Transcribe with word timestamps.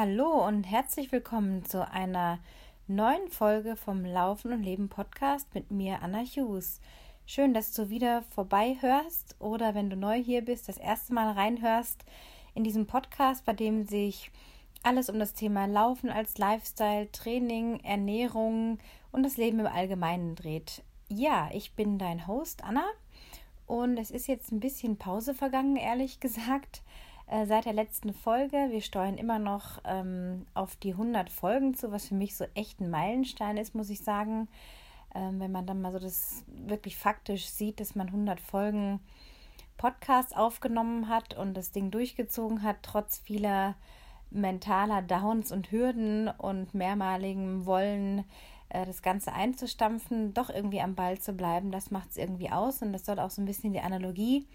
Hallo 0.00 0.46
und 0.46 0.62
herzlich 0.62 1.10
willkommen 1.10 1.64
zu 1.64 1.90
einer 1.90 2.38
neuen 2.86 3.26
Folge 3.30 3.74
vom 3.74 4.04
Laufen 4.04 4.52
und 4.52 4.62
Leben 4.62 4.88
Podcast 4.88 5.52
mit 5.56 5.72
mir, 5.72 6.02
Anna 6.02 6.20
Hughes. 6.20 6.80
Schön, 7.26 7.52
dass 7.52 7.72
du 7.72 7.90
wieder 7.90 8.22
vorbei 8.30 8.76
hörst 8.80 9.34
oder 9.40 9.74
wenn 9.74 9.90
du 9.90 9.96
neu 9.96 10.22
hier 10.22 10.42
bist, 10.42 10.68
das 10.68 10.78
erste 10.78 11.14
Mal 11.14 11.32
reinhörst 11.32 12.04
in 12.54 12.62
diesem 12.62 12.86
Podcast, 12.86 13.44
bei 13.44 13.54
dem 13.54 13.88
sich 13.88 14.30
alles 14.84 15.10
um 15.10 15.18
das 15.18 15.32
Thema 15.32 15.66
Laufen 15.66 16.10
als 16.10 16.38
Lifestyle, 16.38 17.10
Training, 17.10 17.80
Ernährung 17.80 18.78
und 19.10 19.24
das 19.24 19.36
Leben 19.36 19.58
im 19.58 19.66
Allgemeinen 19.66 20.36
dreht. 20.36 20.84
Ja, 21.08 21.50
ich 21.52 21.72
bin 21.72 21.98
dein 21.98 22.28
Host 22.28 22.62
Anna 22.62 22.84
und 23.66 23.98
es 23.98 24.12
ist 24.12 24.28
jetzt 24.28 24.52
ein 24.52 24.60
bisschen 24.60 24.96
Pause 24.96 25.34
vergangen, 25.34 25.74
ehrlich 25.74 26.20
gesagt. 26.20 26.82
Äh, 27.30 27.44
seit 27.44 27.66
der 27.66 27.74
letzten 27.74 28.14
Folge. 28.14 28.56
Wir 28.70 28.80
steuern 28.80 29.18
immer 29.18 29.38
noch 29.38 29.80
ähm, 29.84 30.46
auf 30.54 30.76
die 30.76 30.92
100 30.92 31.28
Folgen 31.28 31.74
zu, 31.74 31.92
was 31.92 32.08
für 32.08 32.14
mich 32.14 32.34
so 32.34 32.46
echt 32.54 32.80
ein 32.80 32.88
Meilenstein 32.88 33.58
ist, 33.58 33.74
muss 33.74 33.90
ich 33.90 34.00
sagen. 34.00 34.48
Ähm, 35.14 35.38
wenn 35.38 35.52
man 35.52 35.66
dann 35.66 35.82
mal 35.82 35.92
so 35.92 35.98
das 35.98 36.44
wirklich 36.48 36.96
faktisch 36.96 37.46
sieht, 37.46 37.80
dass 37.80 37.94
man 37.94 38.06
100 38.08 38.40
Folgen 38.40 39.00
Podcast 39.76 40.34
aufgenommen 40.36 41.08
hat 41.08 41.34
und 41.34 41.54
das 41.54 41.70
Ding 41.70 41.90
durchgezogen 41.90 42.62
hat, 42.62 42.76
trotz 42.82 43.18
vieler 43.18 43.74
mentaler 44.30 45.02
Downs 45.02 45.52
und 45.52 45.70
Hürden 45.70 46.28
und 46.28 46.72
mehrmaligem 46.72 47.66
Wollen, 47.66 48.24
äh, 48.70 48.86
das 48.86 49.02
Ganze 49.02 49.34
einzustampfen, 49.34 50.32
doch 50.32 50.48
irgendwie 50.48 50.80
am 50.80 50.94
Ball 50.94 51.18
zu 51.18 51.34
bleiben, 51.34 51.72
das 51.72 51.90
macht 51.90 52.10
es 52.10 52.16
irgendwie 52.16 52.50
aus 52.50 52.80
und 52.80 52.94
das 52.94 53.04
soll 53.04 53.18
auch 53.18 53.30
so 53.30 53.42
ein 53.42 53.46
bisschen 53.46 53.74
die 53.74 53.80
Analogie 53.80 54.46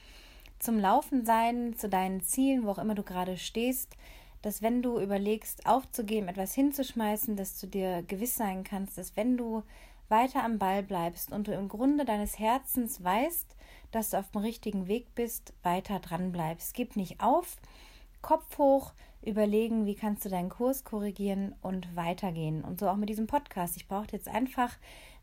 zum 0.64 0.80
Laufen 0.80 1.26
sein, 1.26 1.76
zu 1.76 1.90
deinen 1.90 2.22
Zielen, 2.22 2.64
wo 2.64 2.72
auch 2.72 2.78
immer 2.78 2.96
du 2.96 3.04
gerade 3.04 3.38
stehst, 3.38 3.96
dass 4.42 4.62
wenn 4.62 4.82
du 4.82 5.00
überlegst, 5.00 5.66
aufzugeben, 5.66 6.28
etwas 6.28 6.54
hinzuschmeißen, 6.54 7.36
dass 7.36 7.60
du 7.60 7.68
dir 7.68 8.04
gewiss 8.04 8.36
sein 8.36 8.64
kannst, 8.64 8.98
dass 8.98 9.16
wenn 9.16 9.38
du 9.38 9.64
weiter 10.10 10.44
am 10.44 10.60
Ball 10.60 10.84
bleibst 10.84 11.32
und 11.32 11.48
du 11.48 11.54
im 11.54 11.70
Grunde 11.70 12.06
deines 12.06 12.38
Herzens 12.40 13.04
weißt, 13.04 13.56
dass 13.92 14.10
du 14.10 14.18
auf 14.18 14.32
dem 14.32 14.42
richtigen 14.42 14.88
Weg 14.88 15.16
bist, 15.16 15.54
weiter 15.64 16.00
dran 16.00 16.32
bleibst. 16.32 16.74
Gib 16.74 16.96
nicht 16.96 17.22
auf, 17.22 17.58
Kopf 18.22 18.58
hoch, 18.58 18.94
überlegen, 19.26 19.86
wie 19.86 19.96
kannst 19.96 20.26
du 20.26 20.30
deinen 20.30 20.50
Kurs 20.50 20.84
korrigieren 20.84 21.56
und 21.62 21.96
weitergehen. 21.96 22.64
Und 22.64 22.80
so 22.80 22.90
auch 22.90 22.96
mit 22.96 23.10
diesem 23.10 23.28
Podcast. 23.28 23.78
Ich 23.78 23.88
brauche 23.88 24.08
jetzt 24.12 24.28
einfach 24.28 24.76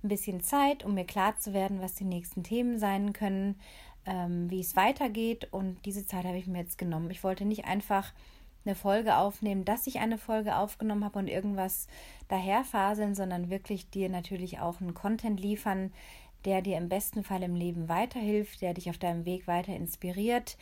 ein 0.02 0.08
bisschen 0.08 0.40
Zeit, 0.40 0.84
um 0.84 0.94
mir 0.94 1.04
klar 1.04 1.36
zu 1.36 1.52
werden, 1.52 1.80
was 1.80 1.94
die 1.94 2.04
nächsten 2.04 2.42
Themen 2.42 2.78
sein 2.78 3.12
können, 3.12 3.58
ähm, 4.06 4.50
wie 4.50 4.60
es 4.60 4.76
weitergeht. 4.76 5.48
Und 5.50 5.84
diese 5.84 6.06
Zeit 6.06 6.24
habe 6.24 6.38
ich 6.38 6.46
mir 6.46 6.58
jetzt 6.58 6.78
genommen. 6.78 7.10
Ich 7.10 7.24
wollte 7.24 7.44
nicht 7.44 7.64
einfach 7.64 8.12
eine 8.64 8.74
Folge 8.74 9.16
aufnehmen, 9.16 9.64
dass 9.64 9.86
ich 9.86 10.00
eine 10.00 10.18
Folge 10.18 10.56
aufgenommen 10.56 11.04
habe 11.04 11.18
und 11.18 11.28
irgendwas 11.28 11.86
daherfaseln, 12.28 13.14
sondern 13.14 13.50
wirklich 13.50 13.90
dir 13.90 14.08
natürlich 14.08 14.60
auch 14.60 14.80
einen 14.80 14.94
Content 14.94 15.40
liefern, 15.40 15.92
der 16.44 16.62
dir 16.62 16.78
im 16.78 16.88
besten 16.88 17.22
Fall 17.22 17.42
im 17.42 17.54
Leben 17.54 17.88
weiterhilft, 17.88 18.62
der 18.62 18.74
dich 18.74 18.90
auf 18.90 18.98
deinem 18.98 19.24
Weg 19.24 19.46
weiter 19.46 19.74
inspiriert, 19.74 20.56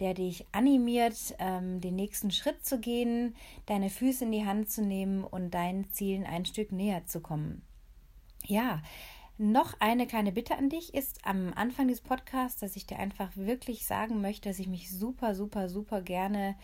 der 0.00 0.14
dich 0.14 0.46
animiert, 0.52 1.16
ähm, 1.38 1.80
den 1.80 1.96
nächsten 1.96 2.30
Schritt 2.30 2.64
zu 2.64 2.78
gehen, 2.78 3.34
deine 3.66 3.90
Füße 3.90 4.24
in 4.24 4.32
die 4.32 4.44
Hand 4.44 4.70
zu 4.70 4.82
nehmen 4.82 5.24
und 5.24 5.52
deinen 5.52 5.90
Zielen 5.90 6.24
ein 6.24 6.44
Stück 6.44 6.72
näher 6.72 7.06
zu 7.06 7.20
kommen. 7.20 7.62
Ja, 8.46 8.82
noch 9.36 9.74
eine 9.80 10.06
kleine 10.06 10.30
Bitte 10.30 10.56
an 10.56 10.68
dich 10.68 10.94
ist 10.94 11.18
am 11.24 11.52
Anfang 11.54 11.88
des 11.88 12.00
Podcasts, 12.00 12.60
dass 12.60 12.76
ich 12.76 12.86
dir 12.86 12.98
einfach 13.00 13.30
wirklich 13.34 13.84
sagen 13.84 14.20
möchte, 14.20 14.48
dass 14.48 14.60
ich 14.60 14.68
mich 14.68 14.90
super, 14.90 15.34
super, 15.34 15.68
super 15.68 16.02
gerne 16.02 16.54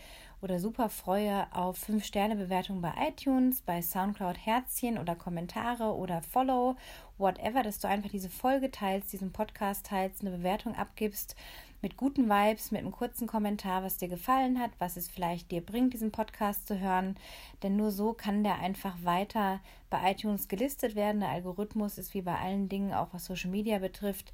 oder 0.41 0.57
super 0.59 0.87
freue 0.87 1.47
auf 1.53 1.77
5-Sterne-Bewertungen 1.87 2.81
bei 2.81 2.93
iTunes, 3.09 3.61
bei 3.61 3.81
Soundcloud 3.81 4.37
Herzchen 4.37 4.97
oder 4.97 5.15
Kommentare 5.15 5.93
oder 5.95 6.21
Follow, 6.21 6.77
whatever, 7.17 7.61
dass 7.61 7.79
du 7.79 7.89
einfach 7.89 8.09
diese 8.09 8.29
Folge 8.29 8.71
teilst, 8.71 9.11
diesen 9.11 9.33
Podcast 9.33 9.87
teilst, 9.87 10.21
eine 10.21 10.35
Bewertung 10.37 10.73
abgibst 10.75 11.35
mit 11.81 11.97
guten 11.97 12.29
Vibes, 12.29 12.71
mit 12.71 12.81
einem 12.81 12.91
kurzen 12.91 13.27
Kommentar, 13.27 13.83
was 13.83 13.97
dir 13.97 14.07
gefallen 14.07 14.59
hat, 14.59 14.71
was 14.79 14.97
es 14.97 15.09
vielleicht 15.09 15.51
dir 15.51 15.61
bringt, 15.61 15.93
diesen 15.93 16.11
Podcast 16.11 16.67
zu 16.67 16.79
hören. 16.79 17.15
Denn 17.63 17.75
nur 17.75 17.91
so 17.91 18.13
kann 18.13 18.43
der 18.43 18.59
einfach 18.59 18.95
weiter 19.03 19.59
bei 19.89 20.11
iTunes 20.11 20.47
gelistet 20.47 20.95
werden. 20.95 21.21
Der 21.21 21.29
Algorithmus 21.29 21.97
ist 21.97 22.13
wie 22.13 22.21
bei 22.21 22.35
allen 22.35 22.69
Dingen, 22.69 22.93
auch 22.93 23.07
was 23.11 23.25
Social 23.25 23.49
Media 23.49 23.79
betrifft, 23.79 24.31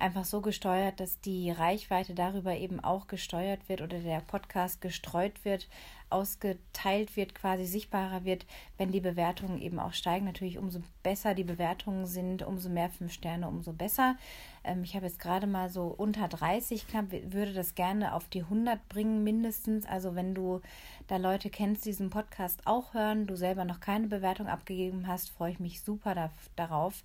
einfach 0.00 0.24
so 0.24 0.40
gesteuert, 0.40 0.98
dass 0.98 1.20
die 1.20 1.50
Reichweite 1.50 2.14
darüber 2.14 2.56
eben 2.56 2.80
auch 2.80 3.06
gesteuert 3.06 3.68
wird 3.68 3.82
oder 3.82 3.98
der 3.98 4.20
Podcast 4.20 4.80
gestreut 4.80 5.44
wird, 5.44 5.68
ausgeteilt 6.08 7.16
wird, 7.16 7.34
quasi 7.34 7.66
sichtbarer 7.66 8.24
wird, 8.24 8.46
wenn 8.78 8.90
die 8.90 9.00
Bewertungen 9.00 9.60
eben 9.60 9.78
auch 9.78 9.92
steigen. 9.92 10.26
Natürlich, 10.26 10.58
umso 10.58 10.80
besser 11.02 11.34
die 11.34 11.44
Bewertungen 11.44 12.06
sind, 12.06 12.42
umso 12.42 12.68
mehr 12.68 12.90
fünf 12.90 13.12
Sterne, 13.12 13.46
umso 13.46 13.72
besser. 13.72 14.16
Ähm, 14.64 14.84
ich 14.84 14.94
habe 14.94 15.06
jetzt 15.06 15.20
gerade 15.20 15.46
mal 15.46 15.70
so 15.70 15.84
unter 15.84 16.28
30 16.28 16.86
knapp, 16.86 17.06
würde 17.10 17.52
das 17.52 17.74
gerne 17.74 18.14
auf 18.14 18.28
die 18.28 18.42
100 18.42 18.88
bringen, 18.88 19.24
mindestens. 19.24 19.86
Also, 19.86 20.14
wenn 20.14 20.34
du 20.34 20.60
da 21.08 21.16
Leute 21.16 21.50
kennst, 21.50 21.84
die 21.84 21.90
diesen 21.90 22.10
Podcast 22.10 22.60
auch 22.66 22.94
hören, 22.94 23.26
du 23.26 23.36
selber 23.36 23.64
noch 23.64 23.80
keine 23.80 24.06
Bewertung 24.06 24.46
abgegeben 24.46 25.06
hast, 25.06 25.30
freue 25.30 25.52
ich 25.52 25.60
mich 25.60 25.82
super 25.82 26.14
da, 26.14 26.30
darauf, 26.56 27.02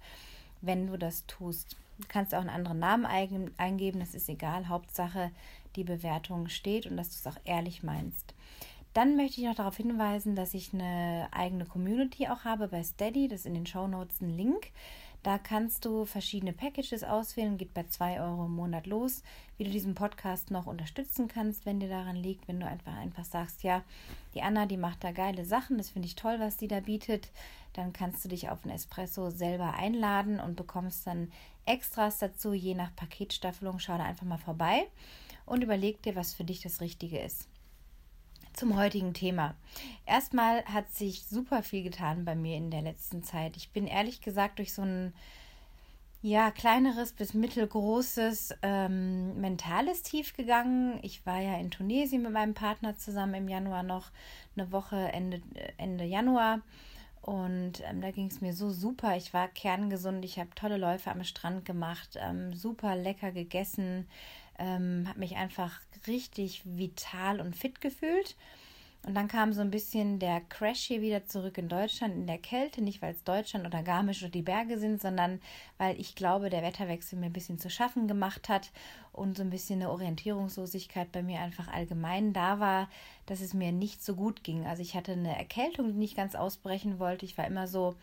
wenn 0.62 0.88
du 0.88 0.98
das 0.98 1.26
tust. 1.28 1.78
Du 1.98 2.06
kannst 2.08 2.36
auch 2.36 2.42
einen 2.42 2.50
anderen 2.50 2.80
Namen 2.80 3.06
eingeben, 3.58 4.00
das 4.00 4.16
ist 4.16 4.28
egal. 4.28 4.68
Hauptsache, 4.68 5.32
die 5.76 5.86
Bewertung 5.86 6.50
steht 6.50 6.88
und 6.88 6.98
dass 6.98 7.10
du 7.10 7.16
es 7.30 7.36
auch 7.36 7.40
ehrlich 7.46 7.84
meinst. 7.84 8.34
Dann 8.94 9.18
möchte 9.18 9.42
ich 9.42 9.48
noch 9.48 9.56
darauf 9.56 9.76
hinweisen, 9.76 10.36
dass 10.36 10.54
ich 10.54 10.74
eine 10.74 11.28
eigene 11.32 11.66
Community 11.66 12.30
auch 12.30 12.46
habe 12.46 12.70
bei 12.70 12.82
Steady. 12.82 13.28
Das 13.28 13.42
ist 13.42 13.46
in 13.46 13.54
den 13.54 13.66
Show 13.66 13.88
Notes 13.88 14.22
ein 14.22 14.36
Link. 14.36 14.72
Da 15.26 15.40
kannst 15.40 15.86
du 15.86 16.06
verschiedene 16.06 16.54
Packages 16.54 17.04
auswählen, 17.04 17.58
geht 17.58 17.74
bei 17.74 17.88
2 17.88 18.22
Euro 18.22 18.46
im 18.46 18.56
Monat 18.56 18.86
los, 18.86 19.24
wie 19.58 19.64
du 19.64 19.72
diesen 19.72 19.96
Podcast 19.96 20.52
noch 20.52 20.68
unterstützen 20.68 21.28
kannst, 21.28 21.66
wenn 21.66 21.80
dir 21.80 21.90
daran 21.90 22.16
liegt, 22.16 22.48
wenn 22.48 22.60
du 22.60 22.68
einfach 22.68 22.96
einfach 22.96 23.26
sagst, 23.26 23.64
ja, 23.64 23.84
die 24.36 24.44
Anna, 24.44 24.68
die 24.68 24.78
macht 24.78 25.04
da 25.04 25.12
geile 25.12 25.44
Sachen, 25.44 25.80
das 25.80 25.90
finde 25.90 26.08
ich 26.08 26.14
toll, 26.14 26.36
was 26.40 26.58
die 26.58 26.68
da 26.68 26.80
bietet, 26.80 27.32
dann 27.74 27.92
kannst 27.92 28.24
du 28.24 28.30
dich 28.30 28.52
auf 28.52 28.64
ein 28.66 28.70
Espresso 28.70 29.32
selber 29.32 29.74
einladen 29.74 30.40
und 30.40 30.58
bekommst 30.58 31.08
dann 31.08 31.32
Extras 31.66 32.20
dazu, 32.20 32.54
je 32.54 32.76
nach 32.76 32.96
Paketstaffelung. 32.96 33.80
Schau 33.80 33.98
da 33.98 34.04
einfach 34.04 34.28
mal 34.28 34.38
vorbei 34.38 34.86
und 35.48 35.64
überleg 35.64 36.04
dir, 36.04 36.16
was 36.16 36.36
für 36.36 36.44
dich 36.44 36.62
das 36.62 36.82
Richtige 36.82 37.18
ist 37.18 37.48
zum 38.56 38.78
heutigen 38.78 39.14
Thema. 39.14 39.56
Erstmal 40.06 40.64
hat 40.66 40.92
sich 40.92 41.26
super 41.26 41.64
viel 41.64 41.84
getan 41.84 42.26
bei 42.26 42.36
mir 42.36 42.58
in 42.58 42.72
der 42.72 42.82
letzten 42.82 43.24
Zeit. 43.24 43.58
Ich 43.58 43.70
bin 43.72 43.88
ehrlich 43.88 44.22
gesagt 44.22 44.60
durch 44.60 44.74
so 44.74 44.82
ein 44.82 45.14
ja, 46.22 46.50
kleineres 46.50 47.12
bis 47.12 47.36
mittelgroßes 47.36 48.56
ähm, 48.64 49.40
mentales 49.40 50.02
Tief 50.02 50.34
gegangen. 50.34 50.98
Ich 51.04 51.24
war 51.26 51.40
ja 51.40 51.58
in 51.58 51.70
Tunesien 51.70 52.24
mit 52.24 52.32
meinem 52.32 52.56
Partner 52.56 52.98
zusammen 52.98 53.36
im 53.36 53.48
Januar 53.48 53.84
noch 53.84 54.10
eine 54.58 54.72
Woche 54.72 54.98
Ende, 55.14 55.42
Ende 55.78 56.04
Januar. 56.04 56.62
Und 57.22 57.82
ähm, 57.88 58.02
da 58.02 58.12
ging 58.12 58.28
es 58.28 58.42
mir 58.42 58.54
so 58.54 58.72
super. 58.72 59.18
Ich 59.18 59.34
war 59.34 59.48
kerngesund. 59.48 60.26
Ich 60.26 60.40
habe 60.40 60.50
tolle 60.56 60.78
Läufe 60.78 61.12
am 61.12 61.24
Strand 61.24 61.66
gemacht, 61.66 62.18
ähm, 62.20 62.54
super 62.54 62.96
lecker 62.96 63.32
gegessen, 63.32 64.08
ähm, 64.60 65.06
habe 65.08 65.20
mich 65.20 65.36
einfach 65.36 65.82
richtig 66.08 66.62
vital 66.66 67.40
und 67.40 67.56
fit 67.56 67.82
gefühlt. 67.82 68.36
Und 69.06 69.14
dann 69.14 69.28
kam 69.28 69.54
so 69.54 69.62
ein 69.62 69.70
bisschen 69.70 70.18
der 70.18 70.42
Crash 70.42 70.80
hier 70.80 71.00
wieder 71.00 71.28
zurück 71.28 71.60
in 71.60 71.70
Deutschland 71.70 72.16
in 72.16 72.26
der 72.26 72.40
Kälte, 72.40 72.82
nicht 72.82 73.04
weil 73.04 73.14
es 73.14 73.24
Deutschland 73.24 73.68
oder 73.68 73.84
Garmisch 73.84 74.24
oder 74.24 74.32
die 74.32 74.42
Berge 74.42 74.80
sind, 74.80 75.00
sondern 75.00 75.40
weil 75.78 76.00
ich 76.00 76.16
glaube, 76.16 76.50
der 76.50 76.64
Wetterwechsel 76.64 77.20
mir 77.20 77.28
ein 77.28 77.34
bisschen 77.34 77.60
zu 77.60 77.70
schaffen 77.70 78.08
gemacht 78.08 78.50
hat 78.50 78.72
und 79.14 79.38
so 79.38 79.44
ein 79.44 79.52
bisschen 79.52 79.80
eine 79.80 79.92
Orientierungslosigkeit 79.92 81.12
bei 81.12 81.22
mir 81.22 81.40
einfach 81.40 81.68
allgemein 81.68 82.34
da 82.34 82.60
war, 82.60 82.90
dass 83.28 83.42
es 83.42 83.54
mir 83.54 83.72
nicht 83.72 84.04
so 84.04 84.16
gut 84.16 84.44
ging. 84.44 84.66
Also 84.66 84.82
ich 84.82 84.96
hatte 84.96 85.12
eine 85.12 85.38
Erkältung, 85.38 85.94
die 85.94 86.00
nicht 86.00 86.18
ganz 86.18 86.34
ausbrechen 86.34 86.98
wollte. 86.98 87.26
Ich 87.26 87.38
war 87.38 87.46
immer 87.46 87.68
so 87.68 87.94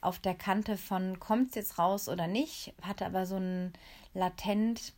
auf 0.00 0.18
der 0.18 0.34
Kante 0.34 0.78
von 0.78 1.20
kommt 1.20 1.50
es 1.50 1.54
jetzt 1.56 1.78
raus 1.78 2.08
oder 2.08 2.26
nicht, 2.26 2.72
hatte 2.80 3.04
aber 3.04 3.26
so 3.26 3.36
ein 3.36 3.74
latent 4.14 4.94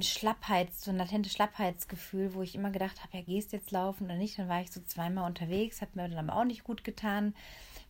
Schlappheits, 0.00 0.84
so 0.84 0.90
ein 0.90 0.96
latentes 0.96 1.32
Schlappheitsgefühl, 1.32 2.34
wo 2.34 2.42
ich 2.42 2.54
immer 2.54 2.70
gedacht 2.70 3.02
habe, 3.02 3.16
ja, 3.16 3.22
gehst 3.22 3.52
jetzt 3.52 3.70
laufen 3.70 4.04
oder 4.04 4.16
nicht. 4.16 4.38
Dann 4.38 4.48
war 4.48 4.60
ich 4.60 4.70
so 4.70 4.80
zweimal 4.80 5.28
unterwegs, 5.28 5.80
hat 5.80 5.96
mir 5.96 6.08
dann 6.08 6.28
aber 6.28 6.40
auch 6.40 6.44
nicht 6.44 6.64
gut 6.64 6.84
getan. 6.84 7.34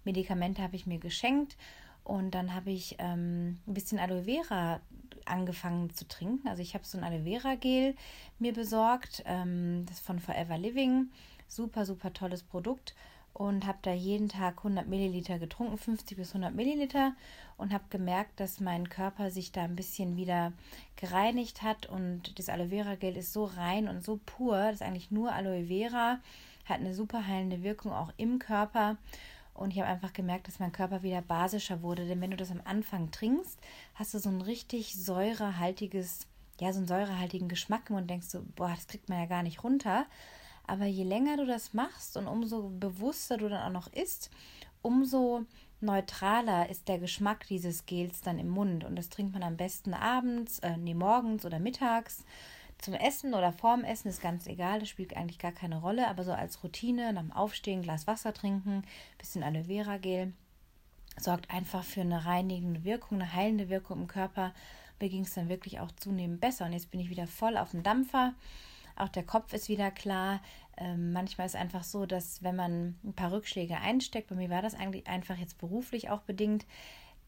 Medikamente 0.04 0.62
habe 0.62 0.76
ich 0.76 0.86
mir 0.86 0.98
geschenkt 0.98 1.56
und 2.04 2.32
dann 2.32 2.54
habe 2.54 2.70
ich 2.70 2.96
ähm, 2.98 3.58
ein 3.66 3.75
bisschen 3.75 3.98
Aloe 3.98 4.25
Vera 4.25 4.81
angefangen 5.25 5.94
zu 5.94 6.06
trinken. 6.06 6.46
Also 6.48 6.62
ich 6.62 6.75
habe 6.75 6.84
so 6.84 6.98
ein 6.98 7.04
Aloe 7.04 7.25
Vera 7.25 7.54
Gel 7.54 7.94
mir 8.38 8.52
besorgt, 8.52 9.22
ähm, 9.26 9.86
das 9.86 10.00
von 10.00 10.19
Forever 10.19 10.58
Living. 10.58 11.10
Super, 11.48 11.86
super 11.86 12.12
tolles 12.12 12.42
Produkt 12.42 12.94
und 13.34 13.66
habe 13.66 13.78
da 13.82 13.92
jeden 13.92 14.28
Tag 14.28 14.58
100 14.58 14.86
Milliliter 14.86 15.38
getrunken, 15.38 15.76
50 15.76 16.16
bis 16.16 16.31
100 16.31 16.54
Milliliter 16.54 17.14
und 17.56 17.72
habe 17.72 17.84
gemerkt, 17.90 18.40
dass 18.40 18.60
mein 18.60 18.88
Körper 18.88 19.30
sich 19.30 19.52
da 19.52 19.62
ein 19.62 19.76
bisschen 19.76 20.16
wieder 20.16 20.52
gereinigt 20.96 21.62
hat 21.62 21.86
und 21.86 22.38
das 22.38 22.48
Aloe 22.48 22.68
Vera 22.68 22.94
Gel 22.94 23.16
ist 23.16 23.32
so 23.32 23.44
rein 23.44 23.88
und 23.88 24.04
so 24.04 24.20
pur, 24.24 24.56
das 24.56 24.74
ist 24.74 24.82
eigentlich 24.82 25.10
nur 25.10 25.32
Aloe 25.32 25.66
Vera 25.66 26.18
hat 26.64 26.80
eine 26.80 26.94
super 26.94 27.26
heilende 27.26 27.62
Wirkung 27.62 27.92
auch 27.92 28.12
im 28.16 28.38
Körper. 28.38 28.96
Und 29.52 29.70
ich 29.70 29.78
habe 29.78 29.88
einfach 29.88 30.12
gemerkt, 30.12 30.48
dass 30.48 30.58
mein 30.58 30.72
Körper 30.72 31.02
wieder 31.02 31.22
basischer 31.22 31.82
wurde. 31.82 32.06
Denn 32.06 32.20
wenn 32.20 32.30
du 32.30 32.36
das 32.36 32.50
am 32.50 32.60
Anfang 32.64 33.10
trinkst, 33.10 33.58
hast 33.94 34.14
du 34.14 34.18
so 34.18 34.28
ein 34.28 34.40
richtig 34.40 34.94
säurehaltiges, 34.94 36.26
ja, 36.60 36.72
so 36.72 36.78
einen 36.78 36.88
säurehaltigen 36.88 37.48
Geschmack 37.48 37.90
und 37.90 38.10
denkst 38.10 38.26
so, 38.26 38.42
boah, 38.56 38.72
das 38.74 38.88
kriegt 38.88 39.08
man 39.08 39.20
ja 39.20 39.26
gar 39.26 39.42
nicht 39.42 39.62
runter. 39.62 40.06
Aber 40.66 40.86
je 40.86 41.04
länger 41.04 41.36
du 41.36 41.46
das 41.46 41.74
machst 41.74 42.16
und 42.16 42.26
umso 42.26 42.70
bewusster 42.70 43.36
du 43.36 43.48
dann 43.48 43.62
auch 43.62 43.86
noch 43.86 43.92
isst, 43.92 44.30
umso 44.82 45.44
neutraler 45.84 46.69
ist 46.69 46.88
der 46.88 46.98
Geschmack 46.98 47.46
dieses 47.46 47.86
Gels 47.86 48.20
dann 48.20 48.38
im 48.38 48.48
Mund. 48.48 48.84
Und 48.84 48.96
das 48.96 49.08
trinkt 49.08 49.32
man 49.32 49.42
am 49.42 49.56
besten 49.56 49.94
abends, 49.94 50.58
äh, 50.60 50.76
nee, 50.76 50.94
morgens 50.94 51.44
oder 51.44 51.58
mittags 51.58 52.25
zum 52.78 52.94
Essen 52.94 53.34
oder 53.34 53.52
vorm 53.52 53.84
Essen 53.84 54.08
ist 54.08 54.20
ganz 54.20 54.46
egal, 54.46 54.81
das 54.81 54.88
spielt 54.88 55.16
eigentlich 55.16 55.38
gar 55.38 55.52
keine 55.52 55.81
Rolle, 55.81 56.08
aber 56.08 56.25
so 56.25 56.32
als 56.32 56.62
Routine, 56.62 57.12
nach 57.12 57.22
dem 57.22 57.32
Aufstehen, 57.32 57.82
Glas 57.82 58.06
Wasser 58.06 58.34
trinken, 58.34 58.82
bisschen 59.16 59.42
Aloe 59.42 59.64
Vera 59.64 59.96
Gel, 59.96 60.32
sorgt 61.19 61.50
einfach 61.50 61.84
für 61.84 62.02
eine 62.02 62.26
reinigende 62.26 62.84
Wirkung, 62.84 63.20
eine 63.20 63.32
heilende 63.32 63.69
Wirkung 63.69 64.02
im 64.02 64.06
Körper. 64.06 64.52
Mir 65.00 65.08
ging 65.08 65.22
es 65.22 65.34
dann 65.34 65.48
wirklich 65.48 65.81
auch 65.81 65.92
zunehmend 65.92 66.40
besser 66.40 66.66
und 66.66 66.72
jetzt 66.72 66.90
bin 66.90 67.00
ich 67.00 67.10
wieder 67.10 67.26
voll 67.26 67.56
auf 67.56 67.70
dem 67.70 67.82
Dampfer. 67.82 68.34
Auch 68.96 69.08
der 69.08 69.25
Kopf 69.25 69.52
ist 69.52 69.69
wieder 69.69 69.90
klar. 69.90 70.40
Ähm, 70.76 71.12
manchmal 71.12 71.46
ist 71.46 71.56
einfach 71.56 71.84
so, 71.84 72.06
dass 72.06 72.42
wenn 72.42 72.56
man 72.56 72.96
ein 73.04 73.14
paar 73.14 73.32
Rückschläge 73.32 73.76
einsteckt, 73.76 74.28
bei 74.28 74.34
mir 74.34 74.50
war 74.50 74.62
das 74.62 74.74
eigentlich 74.74 75.06
einfach 75.06 75.36
jetzt 75.36 75.58
beruflich 75.58 76.10
auch 76.10 76.20
bedingt, 76.22 76.66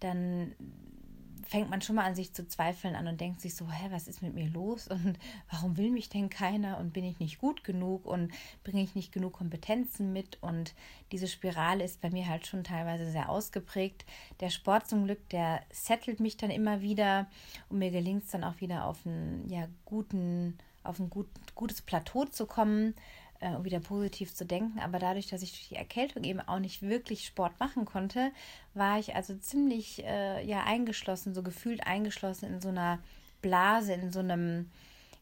dann 0.00 0.52
fängt 1.46 1.70
man 1.70 1.80
schon 1.80 1.94
mal 1.96 2.04
an 2.04 2.16
sich 2.16 2.32
zu 2.32 2.46
zweifeln 2.48 2.96
an 2.96 3.06
und 3.06 3.20
denkt 3.20 3.40
sich 3.40 3.54
so, 3.54 3.70
hä, 3.70 3.86
was 3.90 4.08
ist 4.08 4.20
mit 4.20 4.34
mir 4.34 4.48
los? 4.48 4.88
Und 4.88 5.18
warum 5.50 5.76
will 5.76 5.90
mich 5.90 6.08
denn 6.08 6.28
keiner? 6.28 6.78
Und 6.78 6.92
bin 6.92 7.04
ich 7.04 7.20
nicht 7.20 7.38
gut 7.38 7.62
genug? 7.62 8.04
Und 8.04 8.32
bringe 8.64 8.82
ich 8.82 8.94
nicht 8.94 9.12
genug 9.12 9.34
Kompetenzen 9.34 10.12
mit? 10.12 10.42
Und 10.42 10.74
diese 11.12 11.28
Spirale 11.28 11.84
ist 11.84 12.00
bei 12.00 12.10
mir 12.10 12.28
halt 12.28 12.46
schon 12.46 12.64
teilweise 12.64 13.10
sehr 13.10 13.28
ausgeprägt. 13.28 14.04
Der 14.40 14.50
Sport 14.50 14.88
zum 14.88 15.04
Glück, 15.04 15.28
der 15.28 15.62
settelt 15.70 16.18
mich 16.18 16.36
dann 16.36 16.50
immer 16.50 16.80
wieder 16.80 17.28
und 17.68 17.78
mir 17.78 17.90
gelingt 17.90 18.24
es 18.24 18.30
dann 18.30 18.44
auch 18.44 18.60
wieder 18.60 18.84
auf 18.84 19.06
einen 19.06 19.48
ja, 19.48 19.68
guten, 19.84 20.58
auf 20.82 20.98
ein 20.98 21.10
gut, 21.10 21.28
gutes 21.54 21.80
Plateau 21.80 22.24
zu 22.24 22.46
kommen 22.46 22.94
äh, 23.40 23.50
um 23.50 23.64
wieder 23.64 23.80
positiv 23.80 24.34
zu 24.34 24.44
denken. 24.44 24.78
Aber 24.78 24.98
dadurch, 24.98 25.28
dass 25.28 25.42
ich 25.42 25.52
durch 25.52 25.68
die 25.68 25.76
Erkältung 25.76 26.24
eben 26.24 26.40
auch 26.40 26.58
nicht 26.58 26.82
wirklich 26.82 27.26
Sport 27.26 27.58
machen 27.60 27.84
konnte, 27.84 28.32
war 28.74 28.98
ich 28.98 29.14
also 29.14 29.34
ziemlich 29.36 30.04
äh, 30.04 30.44
ja 30.46 30.64
eingeschlossen, 30.64 31.34
so 31.34 31.42
gefühlt 31.42 31.86
eingeschlossen 31.86 32.46
in 32.46 32.60
so 32.60 32.68
einer 32.68 32.98
Blase, 33.42 33.94
in 33.94 34.12
so 34.12 34.20
einem, 34.20 34.70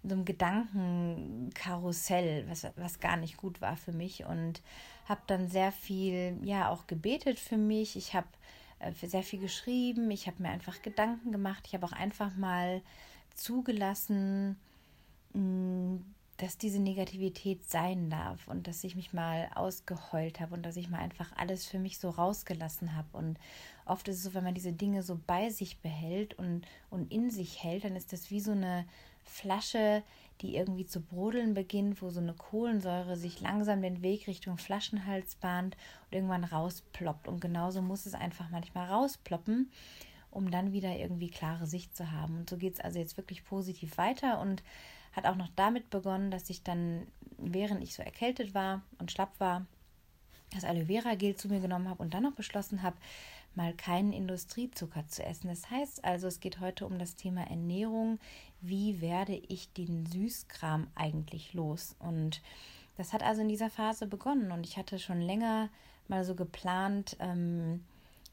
in 0.02 0.11
so 0.11 0.14
einem 0.14 0.25
Gedankenkarussell, 0.25 2.46
was, 2.49 2.66
was 2.76 3.00
gar 3.00 3.16
nicht 3.16 3.37
gut 3.37 3.61
war 3.61 3.76
für 3.76 3.93
mich. 3.93 4.25
Und 4.25 4.62
habe 5.06 5.20
dann 5.26 5.49
sehr 5.49 5.72
viel, 5.72 6.38
ja, 6.43 6.70
auch 6.70 6.87
gebetet 6.87 7.38
für 7.38 7.58
mich. 7.58 7.96
Ich 7.96 8.14
habe 8.14 8.28
äh, 8.78 8.93
sehr 9.06 9.22
viel 9.22 9.40
geschrieben. 9.40 10.10
Ich 10.10 10.26
habe 10.26 10.43
mir 10.43 10.50
einfach 10.50 10.82
Gedanken 10.82 11.32
gemacht. 11.32 11.64
Ich 11.67 11.75
habe 11.75 11.87
auch 11.87 11.93
einfach 11.93 12.34
mal 12.37 12.82
zugelassen, 13.34 14.56
mh, 15.32 16.00
dass 16.36 16.58
diese 16.58 16.81
Negativität 16.81 17.69
sein 17.69 18.10
darf 18.10 18.48
und 18.48 18.66
dass 18.66 18.82
ich 18.82 18.96
mich 18.96 19.12
mal 19.12 19.48
ausgeheult 19.54 20.40
habe 20.40 20.54
und 20.54 20.62
dass 20.64 20.76
ich 20.76 20.90
mal 20.90 20.98
einfach 20.98 21.31
alles 21.36 21.66
für 21.66 21.78
mich 21.78 21.98
so 21.98 22.10
rausgelassen 22.10 22.96
habe. 22.96 23.08
Und 23.12 23.38
oft 23.86 24.08
ist 24.08 24.16
es 24.16 24.25
so, 24.25 24.34
wenn 24.34 24.44
man 24.44 24.54
diese 24.54 24.72
Dinge 24.72 25.02
so 25.02 25.20
bei 25.26 25.50
sich 25.50 25.78
behält 25.78 26.34
und, 26.34 26.62
und 26.90 27.12
in 27.12 27.31
sich 27.31 27.62
hält, 27.62 27.84
dann 27.84 27.94
ist 27.94 28.12
das 28.12 28.31
wie 28.31 28.40
so 28.40 28.50
eine 28.50 28.84
Flasche, 29.22 30.02
die 30.40 30.56
irgendwie 30.56 30.86
zu 30.86 31.00
brodeln 31.00 31.54
beginnt, 31.54 32.02
wo 32.02 32.10
so 32.10 32.20
eine 32.20 32.34
Kohlensäure 32.34 33.16
sich 33.16 33.40
langsam 33.40 33.82
den 33.82 34.02
Weg 34.02 34.26
Richtung 34.26 34.58
Flaschenhals 34.58 35.36
bahnt 35.36 35.76
und 36.06 36.16
irgendwann 36.16 36.44
rausploppt. 36.44 37.28
Und 37.28 37.40
genauso 37.40 37.81
muss 37.81 38.06
es 38.06 38.14
einfach 38.14 38.50
manchmal 38.50 38.88
rausploppen, 38.88 39.70
um 40.32 40.50
dann 40.50 40.72
wieder 40.72 40.96
irgendwie 40.96 41.31
klare 41.31 41.66
Sicht 41.66 41.96
zu 41.96 42.10
haben. 42.10 42.38
Und 42.38 42.50
so 42.50 42.56
geht 42.56 42.75
es 42.75 42.81
also 42.81 42.98
jetzt 42.98 43.16
wirklich 43.16 43.44
positiv 43.44 43.96
weiter 43.98 44.40
und 44.40 44.64
hat 45.14 45.26
auch 45.26 45.37
noch 45.37 45.49
damit 45.56 45.90
begonnen, 45.90 46.31
dass 46.31 46.50
ich 46.50 46.62
dann, 46.62 47.06
während 47.38 47.82
ich 47.82 47.94
so 47.94 48.02
erkältet 48.02 48.55
war 48.55 48.82
und 48.99 49.12
schlapp 49.12 49.38
war, 49.38 49.66
das 50.52 50.64
Aloe 50.64 50.87
Vera 50.87 51.14
Gel 51.14 51.37
zu 51.37 51.49
mir 51.49 51.61
genommen 51.61 51.88
habe 51.88 52.02
und 52.02 52.14
dann 52.14 52.22
noch 52.22 52.34
beschlossen 52.34 52.82
habe, 52.82 52.96
mal 53.55 53.72
keinen 53.75 54.12
Industriezucker 54.12 55.06
zu 55.06 55.25
essen. 55.25 55.49
Das 55.49 55.70
heißt 55.70 56.05
also, 56.05 56.26
es 56.26 56.40
geht 56.40 56.61
heute 56.61 56.87
um 56.87 56.99
das 56.99 57.14
Thema 57.14 57.49
Ernährung. 57.49 58.19
Wie 58.61 59.00
werde 59.00 59.40
ich 59.49 59.72
den 59.72 60.06
Süßkram 60.06 60.88
eigentlich 60.94 61.55
los? 61.55 61.94
Und 61.99 62.43
das 62.96 63.12
hat 63.12 63.22
also 63.22 63.43
in 63.43 63.49
dieser 63.49 63.70
Phase 63.70 64.06
begonnen 64.06 64.52
und 64.52 64.67
ich 64.67 64.76
hatte 64.76 64.99
schon 64.99 65.20
länger 65.20 65.69
mal 66.08 66.25
so 66.25 66.34
geplant, 66.34 67.17
ähm, 67.20 67.84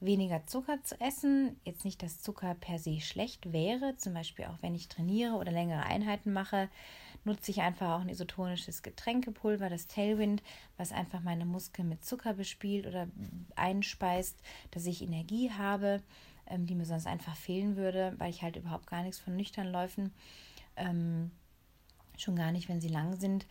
weniger 0.01 0.45
Zucker 0.47 0.83
zu 0.83 0.99
essen. 0.99 1.55
Jetzt 1.63 1.85
nicht, 1.85 2.01
dass 2.03 2.21
Zucker 2.21 2.55
per 2.55 2.79
se 2.79 2.99
schlecht 2.99 3.53
wäre, 3.53 3.95
zum 3.97 4.13
Beispiel 4.13 4.45
auch 4.45 4.57
wenn 4.61 4.75
ich 4.75 4.89
trainiere 4.89 5.35
oder 5.35 5.51
längere 5.51 5.83
Einheiten 5.83 6.33
mache, 6.33 6.69
nutze 7.23 7.51
ich 7.51 7.61
einfach 7.61 7.91
auch 7.91 8.01
ein 8.01 8.09
isotonisches 8.09 8.81
Getränkepulver, 8.81 9.69
das 9.69 9.87
Tailwind, 9.87 10.41
was 10.77 10.91
einfach 10.91 11.21
meine 11.21 11.45
Muskeln 11.45 11.87
mit 11.87 12.03
Zucker 12.03 12.33
bespielt 12.33 12.87
oder 12.87 13.07
einspeist, 13.55 14.37
dass 14.71 14.87
ich 14.87 15.03
Energie 15.03 15.51
habe, 15.51 16.01
ähm, 16.47 16.65
die 16.65 16.75
mir 16.75 16.85
sonst 16.85 17.05
einfach 17.05 17.35
fehlen 17.35 17.75
würde, 17.77 18.15
weil 18.17 18.31
ich 18.31 18.41
halt 18.41 18.55
überhaupt 18.55 18.87
gar 18.87 19.03
nichts 19.03 19.19
von 19.19 19.35
nüchtern 19.35 19.71
Läufen, 19.71 20.11
ähm, 20.75 21.31
schon 22.17 22.35
gar 22.35 22.51
nicht, 22.51 22.69
wenn 22.69 22.81
sie 22.81 22.89
lang 22.89 23.19
sind. 23.19 23.45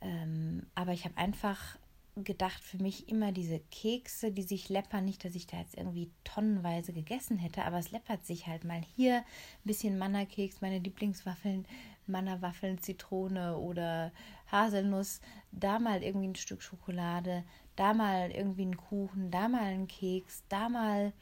Ähm, 0.00 0.66
aber 0.76 0.92
ich 0.92 1.04
habe 1.04 1.16
einfach 1.16 1.76
gedacht 2.24 2.62
für 2.64 2.78
mich 2.78 3.08
immer 3.08 3.32
diese 3.32 3.60
Kekse, 3.70 4.32
die 4.32 4.42
sich 4.42 4.68
läppern. 4.68 5.04
Nicht, 5.04 5.24
dass 5.24 5.34
ich 5.34 5.46
da 5.46 5.58
jetzt 5.58 5.76
irgendwie 5.76 6.10
tonnenweise 6.24 6.92
gegessen 6.92 7.38
hätte, 7.38 7.64
aber 7.64 7.78
es 7.78 7.90
läppert 7.90 8.24
sich 8.24 8.46
halt 8.46 8.64
mal 8.64 8.80
hier 8.96 9.18
ein 9.18 9.24
bisschen 9.64 9.98
Manna-Keks, 9.98 10.60
meine 10.60 10.78
Lieblingswaffeln, 10.78 11.66
Manna-Waffeln, 12.06 12.78
Zitrone 12.78 13.58
oder 13.58 14.12
Haselnuss, 14.50 15.20
da 15.52 15.78
mal 15.78 16.02
irgendwie 16.02 16.28
ein 16.28 16.36
Stück 16.36 16.62
Schokolade, 16.62 17.44
da 17.74 17.92
mal 17.92 18.30
irgendwie 18.30 18.66
ein 18.66 18.76
Kuchen, 18.76 19.30
da 19.30 19.48
mal 19.48 19.64
ein 19.64 19.88
Keks, 19.88 20.44
da 20.48 20.68
mal 20.68 21.12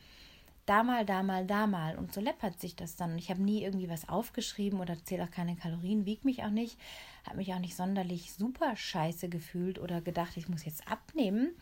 da 0.66 0.82
mal, 0.82 1.04
da 1.04 1.22
mal, 1.22 1.46
da 1.46 1.66
mal. 1.66 1.96
Und 1.96 2.12
so 2.12 2.20
läppert 2.20 2.60
sich 2.60 2.74
das 2.76 2.96
dann. 2.96 3.18
Ich 3.18 3.30
habe 3.30 3.42
nie 3.42 3.62
irgendwie 3.62 3.88
was 3.88 4.08
aufgeschrieben 4.08 4.80
oder 4.80 5.02
zähle 5.04 5.24
auch 5.24 5.30
keine 5.30 5.56
Kalorien, 5.56 6.06
wiege 6.06 6.24
mich 6.24 6.42
auch 6.42 6.50
nicht, 6.50 6.78
habe 7.24 7.38
mich 7.38 7.52
auch 7.52 7.58
nicht 7.58 7.76
sonderlich 7.76 8.32
super 8.32 8.76
scheiße 8.76 9.28
gefühlt 9.28 9.78
oder 9.78 10.00
gedacht, 10.00 10.36
ich 10.36 10.48
muss 10.48 10.64
jetzt 10.64 10.90
abnehmen. 10.90 11.54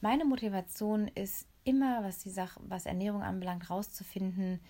Meine 0.00 0.24
Motivation 0.24 1.08
ist 1.08 1.46
immer, 1.64 2.02
was 2.02 2.18
die 2.18 2.30
Sache, 2.30 2.60
was 2.64 2.86
Ernährung 2.86 3.22
anbelangt, 3.22 3.70
rauszufinden, 3.70 4.60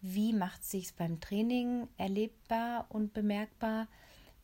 wie 0.00 0.32
macht 0.32 0.64
sich's 0.64 0.92
beim 0.92 1.20
Training 1.20 1.88
erlebbar 1.96 2.86
und 2.90 3.12
bemerkbar, 3.12 3.88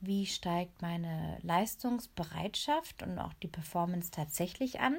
wie 0.01 0.27
steigt 0.27 0.83
meine 0.83 1.39
Leistungsbereitschaft 1.43 3.05
und 3.05 3.19
auch 3.19 3.35
die 3.35 3.49
Performance 3.49 4.11
tatsächlich 4.11 4.81
an 4.81 4.97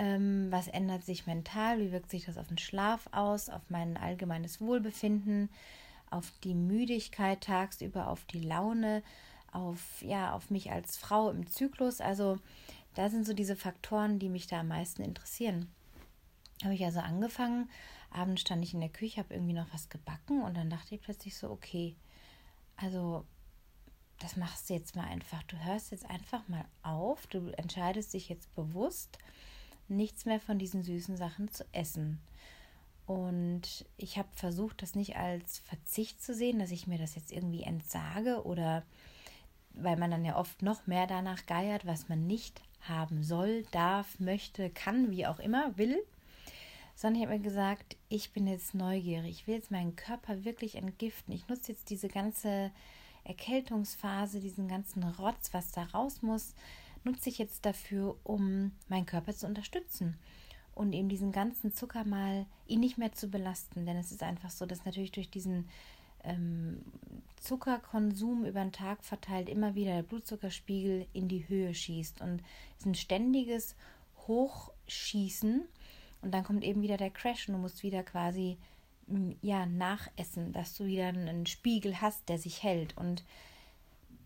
ähm, 0.00 0.50
was 0.50 0.66
ändert 0.66 1.04
sich 1.04 1.26
mental? 1.26 1.78
Wie 1.78 1.92
wirkt 1.92 2.10
sich 2.10 2.24
das 2.24 2.38
auf 2.38 2.48
den 2.48 2.56
Schlaf 2.56 3.06
aus? 3.12 3.50
Auf 3.50 3.60
mein 3.68 3.98
allgemeines 3.98 4.58
Wohlbefinden? 4.58 5.50
Auf 6.08 6.32
die 6.42 6.54
Müdigkeit 6.54 7.42
tagsüber? 7.42 8.08
Auf 8.08 8.24
die 8.24 8.40
Laune? 8.40 9.02
Auf, 9.52 10.00
ja, 10.00 10.32
auf 10.32 10.48
mich 10.48 10.70
als 10.70 10.96
Frau 10.96 11.28
im 11.28 11.46
Zyklus? 11.46 12.00
Also, 12.00 12.38
da 12.94 13.10
sind 13.10 13.26
so 13.26 13.34
diese 13.34 13.56
Faktoren, 13.56 14.18
die 14.18 14.30
mich 14.30 14.46
da 14.46 14.60
am 14.60 14.68
meisten 14.68 15.02
interessieren. 15.02 15.70
Habe 16.64 16.72
ich 16.72 16.84
also 16.84 17.00
angefangen. 17.00 17.68
Abends 18.10 18.40
stand 18.40 18.64
ich 18.64 18.72
in 18.72 18.80
der 18.80 18.88
Küche, 18.88 19.20
habe 19.20 19.34
irgendwie 19.34 19.52
noch 19.52 19.72
was 19.74 19.90
gebacken 19.90 20.40
und 20.40 20.56
dann 20.56 20.70
dachte 20.70 20.94
ich 20.94 21.02
plötzlich 21.02 21.36
so, 21.36 21.50
okay, 21.50 21.94
also 22.76 23.26
das 24.18 24.36
machst 24.36 24.70
du 24.70 24.74
jetzt 24.74 24.96
mal 24.96 25.04
einfach. 25.04 25.42
Du 25.42 25.62
hörst 25.62 25.90
jetzt 25.90 26.08
einfach 26.08 26.48
mal 26.48 26.64
auf. 26.82 27.26
Du 27.26 27.48
entscheidest 27.58 28.14
dich 28.14 28.30
jetzt 28.30 28.54
bewusst 28.54 29.18
nichts 29.90 30.24
mehr 30.24 30.40
von 30.40 30.58
diesen 30.58 30.82
süßen 30.82 31.16
Sachen 31.16 31.50
zu 31.50 31.64
essen. 31.72 32.20
Und 33.06 33.84
ich 33.96 34.18
habe 34.18 34.28
versucht, 34.34 34.82
das 34.82 34.94
nicht 34.94 35.16
als 35.16 35.58
Verzicht 35.60 36.22
zu 36.22 36.32
sehen, 36.32 36.60
dass 36.60 36.70
ich 36.70 36.86
mir 36.86 36.98
das 36.98 37.16
jetzt 37.16 37.32
irgendwie 37.32 37.64
entsage 37.64 38.44
oder 38.44 38.84
weil 39.74 39.96
man 39.96 40.10
dann 40.10 40.24
ja 40.24 40.36
oft 40.36 40.62
noch 40.62 40.86
mehr 40.86 41.06
danach 41.06 41.46
geiert, 41.46 41.86
was 41.86 42.08
man 42.08 42.26
nicht 42.26 42.62
haben 42.82 43.22
soll, 43.22 43.64
darf, 43.72 44.18
möchte, 44.20 44.70
kann, 44.70 45.10
wie 45.10 45.26
auch 45.26 45.38
immer, 45.38 45.76
will. 45.76 45.98
Sondern 46.94 47.20
ich 47.20 47.26
habe 47.26 47.38
mir 47.38 47.44
gesagt, 47.44 47.96
ich 48.08 48.32
bin 48.32 48.46
jetzt 48.46 48.74
neugierig, 48.74 49.30
ich 49.30 49.46
will 49.46 49.54
jetzt 49.56 49.70
meinen 49.70 49.96
Körper 49.96 50.44
wirklich 50.44 50.76
entgiften. 50.76 51.34
Ich 51.34 51.48
nutze 51.48 51.72
jetzt 51.72 51.90
diese 51.90 52.08
ganze 52.08 52.70
Erkältungsphase, 53.24 54.40
diesen 54.40 54.68
ganzen 54.68 55.02
Rotz, 55.02 55.52
was 55.52 55.72
da 55.72 55.84
raus 55.84 56.22
muss, 56.22 56.54
nutze 57.04 57.28
ich 57.28 57.38
jetzt 57.38 57.64
dafür, 57.64 58.16
um 58.24 58.72
meinen 58.88 59.06
Körper 59.06 59.34
zu 59.34 59.46
unterstützen 59.46 60.18
und 60.74 60.92
eben 60.92 61.08
diesen 61.08 61.32
ganzen 61.32 61.74
Zucker 61.74 62.04
mal 62.04 62.46
ihn 62.66 62.80
nicht 62.80 62.98
mehr 62.98 63.12
zu 63.12 63.28
belasten. 63.28 63.86
Denn 63.86 63.96
es 63.96 64.12
ist 64.12 64.22
einfach 64.22 64.50
so, 64.50 64.66
dass 64.66 64.84
natürlich 64.84 65.12
durch 65.12 65.30
diesen 65.30 65.68
ähm, 66.24 66.82
Zuckerkonsum 67.40 68.44
über 68.44 68.60
den 68.60 68.72
Tag 68.72 69.04
verteilt 69.04 69.48
immer 69.48 69.74
wieder 69.74 69.94
der 69.94 70.02
Blutzuckerspiegel 70.02 71.06
in 71.12 71.28
die 71.28 71.48
Höhe 71.48 71.74
schießt. 71.74 72.20
Und 72.20 72.42
es 72.74 72.80
ist 72.80 72.86
ein 72.86 72.94
ständiges 72.94 73.74
Hochschießen. 74.26 75.62
Und 76.22 76.34
dann 76.34 76.44
kommt 76.44 76.64
eben 76.64 76.82
wieder 76.82 76.96
der 76.96 77.10
Crash 77.10 77.48
und 77.48 77.54
du 77.54 77.60
musst 77.60 77.82
wieder 77.82 78.02
quasi 78.02 78.58
ja 79.42 79.66
nachessen, 79.66 80.52
dass 80.52 80.76
du 80.76 80.86
wieder 80.86 81.08
einen 81.08 81.46
Spiegel 81.46 82.00
hast, 82.00 82.28
der 82.28 82.38
sich 82.38 82.62
hält. 82.62 82.96
Und 82.96 83.24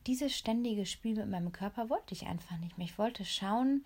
dieses 0.06 0.36
ständige 0.36 0.86
Spiel 0.86 1.16
mit 1.16 1.28
meinem 1.28 1.52
Körper 1.52 1.88
wollte 1.88 2.14
ich 2.14 2.26
einfach 2.26 2.58
nicht 2.58 2.76
mehr. 2.76 2.86
Ich 2.86 2.98
wollte 2.98 3.24
schauen, 3.24 3.84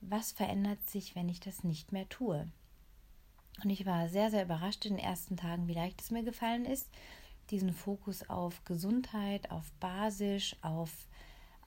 was 0.00 0.32
verändert 0.32 0.88
sich, 0.88 1.14
wenn 1.14 1.28
ich 1.28 1.40
das 1.40 1.64
nicht 1.64 1.92
mehr 1.92 2.08
tue. 2.08 2.48
Und 3.62 3.70
ich 3.70 3.84
war 3.86 4.08
sehr, 4.08 4.30
sehr 4.30 4.44
überrascht 4.44 4.86
in 4.86 4.96
den 4.96 5.04
ersten 5.04 5.36
Tagen, 5.36 5.68
wie 5.68 5.74
leicht 5.74 6.00
es 6.00 6.10
mir 6.10 6.22
gefallen 6.22 6.64
ist, 6.64 6.88
diesen 7.50 7.72
Fokus 7.72 8.28
auf 8.28 8.64
Gesundheit, 8.64 9.50
auf 9.50 9.70
Basisch, 9.80 10.56
auf, 10.62 10.90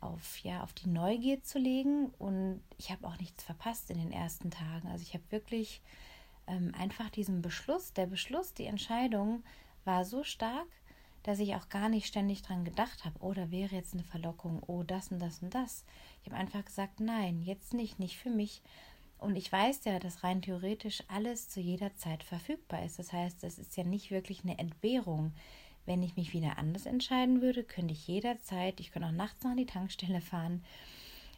auf, 0.01 0.39
ja, 0.39 0.63
auf 0.63 0.73
die 0.73 0.89
Neugier 0.89 1.43
zu 1.43 1.59
legen. 1.59 2.07
Und 2.17 2.61
ich 2.77 2.91
habe 2.91 3.07
auch 3.07 3.17
nichts 3.19 3.43
verpasst 3.43 3.89
in 3.89 3.97
den 3.97 4.11
ersten 4.11 4.49
Tagen. 4.49 4.87
Also 4.87 5.03
ich 5.03 5.13
habe 5.13 5.23
wirklich 5.29 5.81
ähm, 6.47 6.73
einfach 6.77 7.09
diesen 7.09 7.41
Beschluss, 7.41 7.93
der 7.93 8.07
Beschluss, 8.07 8.53
die 8.53 8.65
Entscheidung 8.65 9.43
war 9.85 10.05
so 10.05 10.23
stark, 10.23 10.67
dass 11.23 11.39
ich 11.39 11.55
auch 11.55 11.69
gar 11.69 11.89
nicht 11.89 12.05
ständig 12.05 12.41
dran 12.41 12.65
gedacht 12.65 13.05
habe, 13.05 13.15
oh, 13.21 13.33
da 13.33 13.49
wäre 13.49 13.75
jetzt 13.75 13.93
eine 13.93 14.03
Verlockung, 14.03 14.61
oh, 14.67 14.83
das 14.83 15.11
und 15.11 15.19
das 15.19 15.41
und 15.41 15.55
das. 15.55 15.85
Ich 16.21 16.31
habe 16.31 16.39
einfach 16.39 16.63
gesagt, 16.65 16.99
nein, 16.99 17.41
jetzt 17.41 17.73
nicht, 17.73 17.97
nicht 17.97 18.17
für 18.17 18.29
mich. 18.29 18.61
Und 19.17 19.37
ich 19.37 19.49
weiß 19.49 19.85
ja, 19.85 19.99
dass 19.99 20.23
rein 20.23 20.41
theoretisch 20.41 21.01
alles 21.07 21.49
zu 21.49 21.61
jeder 21.61 21.95
Zeit 21.95 22.23
verfügbar 22.23 22.83
ist. 22.83 22.99
Das 22.99 23.13
heißt, 23.13 23.43
es 23.45 23.57
ist 23.57 23.77
ja 23.77 23.85
nicht 23.85 24.11
wirklich 24.11 24.43
eine 24.43 24.59
Entbehrung. 24.59 25.31
Wenn 25.85 26.03
ich 26.03 26.17
mich 26.17 26.33
wieder 26.33 26.57
anders 26.57 26.85
entscheiden 26.85 27.41
würde, 27.41 27.63
könnte 27.63 27.93
ich 27.93 28.07
jederzeit, 28.07 28.79
ich 28.79 28.91
könnte 28.91 29.07
auch 29.07 29.13
nachts 29.13 29.43
noch 29.43 29.51
an 29.51 29.57
die 29.57 29.65
Tankstelle 29.65 30.21
fahren 30.21 30.63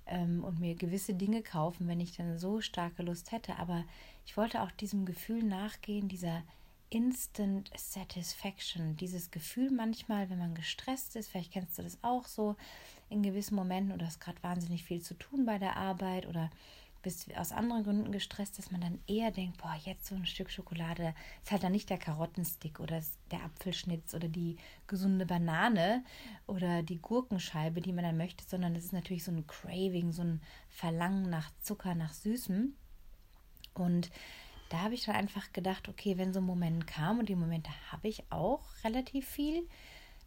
ähm, 0.07 0.43
und 0.43 0.59
mir 0.59 0.75
gewisse 0.75 1.13
Dinge 1.13 1.43
kaufen, 1.43 1.87
wenn 1.87 1.99
ich 1.99 2.15
dann 2.15 2.39
so 2.39 2.61
starke 2.61 3.03
Lust 3.03 3.31
hätte. 3.31 3.57
Aber 3.57 3.83
ich 4.25 4.35
wollte 4.35 4.61
auch 4.61 4.71
diesem 4.71 5.05
Gefühl 5.05 5.43
nachgehen, 5.43 6.07
dieser 6.07 6.43
Instant 6.89 7.71
Satisfaction, 7.75 8.95
dieses 8.95 9.31
Gefühl 9.31 9.71
manchmal, 9.71 10.29
wenn 10.29 10.39
man 10.39 10.55
gestresst 10.55 11.15
ist, 11.15 11.29
vielleicht 11.29 11.51
kennst 11.51 11.77
du 11.77 11.83
das 11.83 11.97
auch 12.03 12.25
so 12.25 12.55
in 13.09 13.23
gewissen 13.23 13.55
Momenten 13.55 13.93
oder 13.93 14.05
hast 14.05 14.21
gerade 14.21 14.41
wahnsinnig 14.43 14.83
viel 14.83 15.01
zu 15.01 15.13
tun 15.15 15.45
bei 15.45 15.57
der 15.57 15.77
Arbeit 15.77 16.27
oder 16.27 16.49
bist 17.05 17.37
aus 17.37 17.51
anderen 17.51 17.83
Gründen 17.83 18.11
gestresst, 18.11 18.57
dass 18.57 18.71
man 18.71 18.81
dann 18.81 18.99
eher 19.05 19.29
denkt, 19.29 19.61
boah, 19.61 19.75
jetzt 19.85 20.07
so 20.07 20.15
ein 20.15 20.25
Stück 20.25 20.49
Schokolade 20.49 21.13
ist 21.43 21.51
halt 21.51 21.61
dann 21.61 21.71
nicht 21.71 21.91
der 21.91 21.99
Karottenstick 21.99 22.79
oder 22.79 22.99
der 23.29 23.43
Apfelschnitz 23.43 24.15
oder 24.15 24.27
die 24.27 24.57
gesunde 24.87 25.27
Banane 25.27 26.03
oder 26.47 26.81
die 26.81 26.97
Gurkenscheibe, 26.97 27.79
die 27.79 27.93
man 27.93 28.05
dann 28.05 28.17
möchte, 28.17 28.43
sondern 28.47 28.75
es 28.75 28.85
ist 28.85 28.93
natürlich 28.93 29.23
so 29.23 29.31
ein 29.31 29.45
Craving, 29.45 30.13
so 30.13 30.23
ein 30.23 30.41
Verlangen 30.67 31.29
nach 31.29 31.51
Zucker, 31.61 31.93
nach 31.93 32.11
Süßem. 32.11 32.73
Und 33.75 34.09
da 34.75 34.81
habe 34.81 34.93
ich 34.93 35.05
dann 35.05 35.15
einfach 35.15 35.53
gedacht, 35.53 35.87
okay, 35.87 36.17
wenn 36.17 36.33
so 36.33 36.41
ein 36.41 36.45
Moment 36.45 36.85
kam 36.85 37.19
und 37.19 37.29
die 37.29 37.35
Momente 37.35 37.69
habe 37.93 38.09
ich 38.09 38.29
auch 38.29 38.61
relativ 38.83 39.25
viel, 39.25 39.65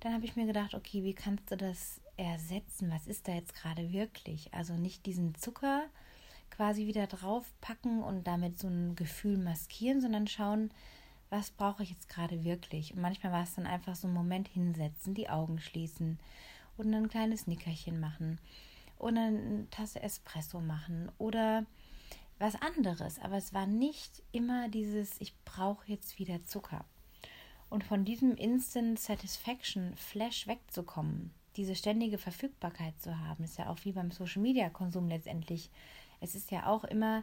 dann 0.01 0.15
habe 0.15 0.25
ich 0.25 0.37
mir 0.37 0.47
gedacht, 0.47 0.75
okay, 0.75 1.05
wie 1.05 1.13
kannst 1.13 1.51
du 1.51 1.57
das 1.59 2.01
ersetzen? 2.17 2.91
Was 2.91 3.07
ist 3.07 3.29
da 3.29 3.33
jetzt 3.33 3.55
gerade 3.55 3.93
wirklich? 3.93 4.55
Also 4.55 4.73
nicht 4.73 5.05
diesen 5.05 5.35
Zucker, 5.35 5.85
quasi 6.49 6.87
wieder 6.87 7.07
draufpacken 7.07 8.03
und 8.03 8.27
damit 8.27 8.59
so 8.59 8.69
ein 8.69 8.97
Gefühl 8.97 9.37
maskieren, 9.37 10.01
sondern 10.01 10.27
schauen, 10.27 10.71
was 11.29 11.51
brauche 11.51 11.83
ich 11.83 11.91
jetzt 11.91 12.09
gerade 12.09 12.43
wirklich. 12.43 12.95
Und 12.95 13.03
manchmal 13.03 13.33
war 13.33 13.43
es 13.43 13.55
dann 13.55 13.67
einfach 13.67 13.97
so 13.97 14.09
ein 14.09 14.15
Moment 14.15 14.49
hinsetzen, 14.49 15.13
die 15.13 15.29
Augen 15.29 15.61
schließen 15.61 16.19
und 16.79 16.95
ein 16.95 17.11
kleines 17.11 17.47
Nickerchen 17.47 18.01
machen 18.01 18.39
oder 18.99 19.27
eine 19.27 19.67
Tasse 19.71 20.03
Espresso 20.03 20.63
machen 20.63 21.13
oder 21.19 21.67
was 22.39 22.55
anderes. 22.61 23.19
Aber 23.19 23.37
es 23.37 23.53
war 23.53 23.67
nicht 23.67 24.23
immer 24.33 24.69
dieses, 24.69 25.21
ich 25.21 25.35
brauche 25.45 25.87
jetzt 25.87 26.19
wieder 26.19 26.43
Zucker. 26.43 26.85
Und 27.71 27.85
von 27.85 28.05
diesem 28.05 28.35
Instant 28.37 28.99
Satisfaction 28.99 29.95
Flash 29.97 30.47
wegzukommen, 30.47 31.33
diese 31.57 31.75
ständige 31.75 32.19
Verfügbarkeit 32.19 32.99
zu 33.01 33.19
haben, 33.19 33.45
ist 33.45 33.59
ja 33.59 33.69
auch 33.69 33.79
wie 33.85 33.93
beim 33.93 34.11
Social 34.11 34.41
Media 34.41 34.71
Konsum 34.71 35.09
letztendlich 35.09 35.71
es 36.21 36.35
ist 36.35 36.51
ja 36.51 36.67
auch 36.67 36.85
immer 36.85 37.23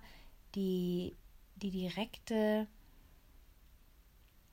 die, 0.55 1.15
die 1.57 1.71
direkte 1.71 2.67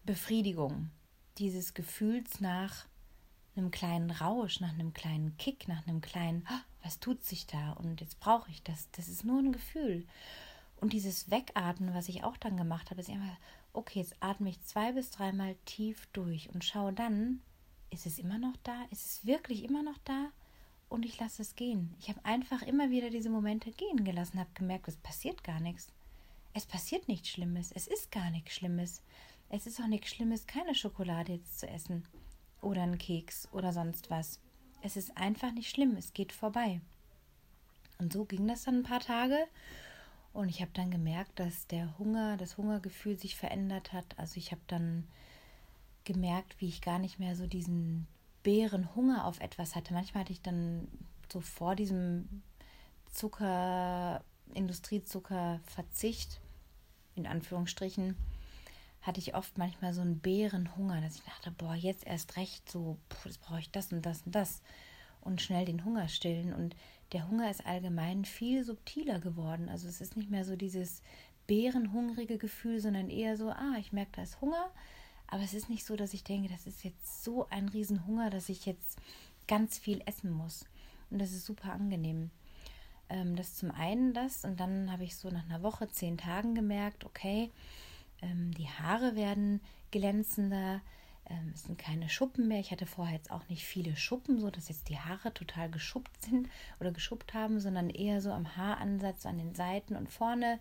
Befriedigung 0.05 0.91
dieses 1.39 1.75
Gefühls 1.75 2.41
nach 2.41 2.87
einem 3.55 3.71
kleinen 3.71 4.11
Rausch, 4.11 4.61
nach 4.61 4.73
einem 4.73 4.93
kleinen 4.93 5.37
Kick, 5.37 5.69
nach 5.69 5.87
einem 5.87 6.01
kleinen, 6.01 6.47
oh, 6.51 6.61
was 6.83 6.99
tut 6.99 7.23
sich 7.25 7.47
da 7.47 7.73
und 7.73 8.01
jetzt 8.01 8.19
brauche 8.19 8.51
ich 8.51 8.63
das. 8.63 8.91
Das 8.93 9.09
ist 9.09 9.25
nur 9.25 9.39
ein 9.39 9.53
Gefühl. 9.53 10.07
Und 10.83 10.93
dieses 10.93 11.31
Wegatmen, 11.31 11.95
was 11.95 12.11
ich 12.11 12.25
auch 12.25 12.37
dann 12.37 12.59
gemacht 12.59 12.91
habe, 12.91 13.01
ist 13.01 13.09
einfach, 13.09 13.39
okay, 13.73 14.01
jetzt 14.01 14.17
atme 14.21 14.51
ich 14.51 14.63
zwei 14.65 14.93
bis 14.93 15.11
dreimal 15.11 15.57
tief 15.65 16.07
durch 16.13 16.51
und 16.53 16.63
schaue 16.63 16.93
dann, 16.93 17.41
ist 17.89 18.05
es 18.05 18.19
immer 18.19 18.39
noch 18.39 18.57
da? 18.63 18.85
Ist 18.91 19.07
es 19.07 19.27
wirklich 19.27 19.65
immer 19.65 19.83
noch 19.83 19.99
da? 20.05 20.29
und 20.93 21.07
ich 21.07 21.19
lasse 21.19 21.41
es 21.41 21.57
gehen. 21.57 21.95
Ich 21.99 22.11
habe 22.11 22.23
einfach 22.23 22.61
immer 22.61 22.91
wieder 22.91 23.09
diese 23.09 23.31
Momente 23.31 23.71
gehen 23.71 24.05
gelassen, 24.05 24.39
habe 24.39 24.51
gemerkt, 24.53 24.89
es 24.89 24.99
passiert 24.99 25.43
gar 25.43 25.59
nichts. 25.59 25.91
Es 26.53 26.67
passiert 26.67 27.09
nichts 27.09 27.31
Schlimmes. 27.31 27.73
Es 27.73 27.87
ist 27.87 28.13
gar 28.13 28.31
nichts 28.31 28.55
Schlimmes. 28.55 29.01
Es 29.49 29.67
ist 29.67 29.81
auch 29.81 29.87
nichts 29.87 30.11
Schlimmes, 30.11 30.47
keine 30.47 30.75
Schokolade 30.75 31.33
jetzt 31.33 31.61
zu 31.61 31.67
essen 31.67 32.05
oder 32.61 32.83
einen 32.83 32.99
Keks 32.99 33.49
oder 33.53 33.73
sonst 33.73 34.11
was. 34.11 34.39
Es 34.83 34.99
ist 34.99 35.17
einfach 35.17 35.53
nicht 35.53 35.71
schlimm. 35.71 35.97
Es 35.97 36.13
geht 36.13 36.33
vorbei. 36.33 36.83
Und 37.99 38.13
so 38.13 38.27
ging 38.27 38.47
das 38.47 38.65
dann 38.65 38.81
ein 38.81 38.83
paar 38.83 39.01
Tage. 39.01 39.47
Und 40.33 40.49
ich 40.49 40.61
habe 40.61 40.71
dann 40.73 40.91
gemerkt, 40.91 41.39
dass 41.39 41.67
der 41.67 41.99
Hunger, 41.99 42.37
das 42.37 42.57
Hungergefühl 42.57 43.19
sich 43.19 43.37
verändert 43.37 43.93
hat. 43.93 44.19
Also 44.19 44.39
ich 44.39 44.51
habe 44.51 44.63
dann 44.67 45.07
gemerkt, 46.05 46.57
wie 46.59 46.69
ich 46.69 46.81
gar 46.81 46.99
nicht 46.99 47.19
mehr 47.19 47.37
so 47.37 47.47
diesen 47.47 48.07
Bärenhunger 48.43 49.27
auf 49.27 49.41
etwas 49.41 49.77
hatte. 49.77 49.93
Manchmal 49.93 50.23
hatte 50.23 50.33
ich 50.33 50.41
dann 50.41 50.89
so 51.31 51.41
vor 51.41 51.77
diesem 51.77 52.43
Zucker, 53.11 54.25
Industriezuckerverzicht, 54.55 56.41
in 57.15 57.27
Anführungsstrichen, 57.27 58.17
hatte 59.03 59.21
ich 59.21 59.35
oft 59.35 59.59
manchmal 59.59 59.93
so 59.93 60.01
einen 60.01 60.19
Bärenhunger, 60.21 61.01
dass 61.01 61.17
ich 61.17 61.23
dachte, 61.23 61.51
boah, 61.51 61.75
jetzt 61.75 62.07
erst 62.07 62.37
recht, 62.37 62.71
so, 62.71 62.97
jetzt 63.25 63.41
brauche 63.41 63.61
ich 63.61 63.71
das 63.71 63.93
und 63.93 64.03
das 64.03 64.23
und 64.23 64.35
das 64.35 64.63
und 65.21 65.43
schnell 65.43 65.65
den 65.65 65.85
Hunger 65.85 66.09
stillen. 66.09 66.53
Und 66.53 66.77
der 67.13 67.29
Hunger 67.29 67.51
ist 67.51 67.67
allgemein 67.67 68.25
viel 68.25 68.65
subtiler 68.65 69.21
geworden. 69.21 69.69
Also 69.69 69.89
es 69.89 70.01
ist 70.01 70.17
nicht 70.17 70.31
mehr 70.31 70.45
so 70.45 70.57
dieses 70.57 71.03
bärenhungrige 71.47 72.39
Gefühl, 72.39 72.81
sondern 72.81 73.11
eher 73.11 73.37
so, 73.37 73.51
ah, 73.51 73.77
ich 73.79 73.93
merke, 73.93 74.13
da 74.17 74.23
ist 74.23 74.41
Hunger, 74.41 74.71
aber 75.27 75.43
es 75.43 75.55
ist 75.55 75.69
nicht 75.69 75.85
so, 75.85 75.97
dass 75.97 76.15
ich 76.15 76.25
denke, 76.25 76.49
das 76.49 76.67
ist 76.67 76.85
jetzt 76.85 77.25
so 77.25 77.47
ein 77.51 77.69
Riesenhunger, 77.69 78.31
dass 78.31 78.49
ich 78.49 78.67
jetzt 78.67 78.99
ganz 79.49 79.79
viel 79.79 80.03
essen 80.07 80.31
muss. 80.31 80.67
Und 81.11 81.19
das 81.21 81.33
ist 81.33 81.45
super 81.45 81.73
angenehm. 81.73 82.31
Ähm, 83.09 83.37
das 83.37 83.57
zum 83.57 83.71
einen 83.71 84.15
das. 84.15 84.45
Und 84.45 84.61
dann 84.61 84.91
habe 84.91 85.05
ich 85.05 85.17
so 85.17 85.31
nach 85.31 85.45
einer 85.45 85.63
Woche, 85.63 85.89
zehn 85.89 86.17
Tagen 86.17 86.55
gemerkt, 86.55 87.05
okay, 87.05 87.51
ähm, 88.23 88.53
die 88.55 88.69
Haare 88.69 89.15
werden 89.17 89.61
glänzender. 89.91 90.81
Ähm, 91.33 91.53
es 91.55 91.65
sind 91.65 91.79
keine 91.79 92.09
Schuppen 92.09 92.49
mehr. 92.49 92.61
Ich 92.61 92.71
hatte 92.71 92.87
vorher 92.87 93.15
jetzt 93.15 93.31
auch 93.31 93.49
nicht 93.49 93.65
viele 93.65 93.97
Schuppen, 93.97 94.39
so 94.39 94.51
dass 94.51 94.69
jetzt 94.69 94.89
die 94.89 94.99
Haare 94.99 95.33
total 95.33 95.71
geschuppt 95.71 96.23
sind 96.23 96.49
oder 96.81 96.93
geschuppt 96.93 97.35
haben, 97.35 97.61
sondern 97.61 97.91
eher 97.91 98.21
so 98.21 98.31
am 98.33 98.57
Haaransatz, 98.57 99.27
an 99.27 99.39
den 99.39 99.55
Seiten 99.55 99.97
und 99.97 100.11
vorne 100.11 100.61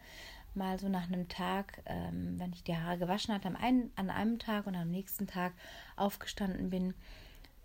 mal 0.53 0.79
so 0.79 0.89
nach 0.89 1.07
einem 1.07 1.27
Tag, 1.29 1.81
ähm, 1.85 2.39
wenn 2.39 2.53
ich 2.53 2.63
die 2.63 2.75
Haare 2.75 2.97
gewaschen 2.97 3.33
hatte, 3.33 3.53
einen, 3.55 3.91
an 3.95 4.09
einem 4.09 4.39
Tag 4.39 4.67
und 4.67 4.75
am 4.75 4.89
nächsten 4.89 5.27
Tag 5.27 5.53
aufgestanden 5.95 6.69
bin, 6.69 6.93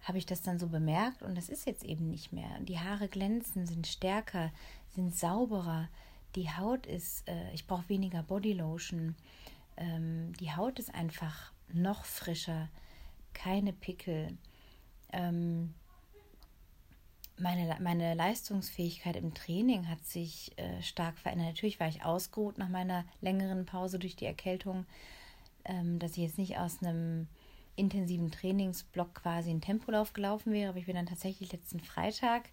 habe 0.02 0.18
ich 0.18 0.26
das 0.26 0.42
dann 0.42 0.58
so 0.58 0.68
bemerkt 0.68 1.22
und 1.22 1.36
das 1.36 1.48
ist 1.48 1.66
jetzt 1.66 1.84
eben 1.84 2.10
nicht 2.10 2.32
mehr. 2.32 2.60
Die 2.60 2.78
Haare 2.78 3.08
glänzen, 3.08 3.66
sind 3.66 3.86
stärker, 3.86 4.52
sind 4.94 5.16
sauberer. 5.16 5.88
Die 6.36 6.50
Haut 6.50 6.86
ist, 6.86 7.26
äh, 7.28 7.52
ich 7.52 7.66
brauche 7.66 7.88
weniger 7.88 8.22
Bodylotion. 8.22 9.16
Ähm, 9.76 10.32
die 10.34 10.52
Haut 10.54 10.78
ist 10.78 10.94
einfach 10.94 11.52
noch 11.72 12.04
frischer, 12.04 12.68
keine 13.36 13.72
Pickel. 13.72 14.36
Ähm, 15.12 15.74
meine, 17.38 17.76
meine 17.80 18.14
Leistungsfähigkeit 18.14 19.16
im 19.16 19.34
Training 19.34 19.88
hat 19.88 20.04
sich 20.04 20.56
äh, 20.58 20.82
stark 20.82 21.18
verändert. 21.18 21.48
Natürlich 21.48 21.78
war 21.78 21.88
ich 21.88 22.04
ausgeruht 22.04 22.58
nach 22.58 22.68
meiner 22.68 23.04
längeren 23.20 23.66
Pause 23.66 23.98
durch 23.98 24.16
die 24.16 24.24
Erkältung, 24.24 24.86
ähm, 25.64 25.98
dass 25.98 26.12
ich 26.12 26.18
jetzt 26.18 26.38
nicht 26.38 26.58
aus 26.58 26.82
einem 26.82 27.28
intensiven 27.76 28.30
Trainingsblock 28.30 29.14
quasi 29.14 29.50
in 29.50 29.60
Tempolauf 29.60 30.14
gelaufen 30.14 30.52
wäre, 30.52 30.70
aber 30.70 30.78
ich 30.78 30.86
bin 30.86 30.96
dann 30.96 31.06
tatsächlich 31.06 31.52
letzten 31.52 31.80
Freitag 31.80 32.48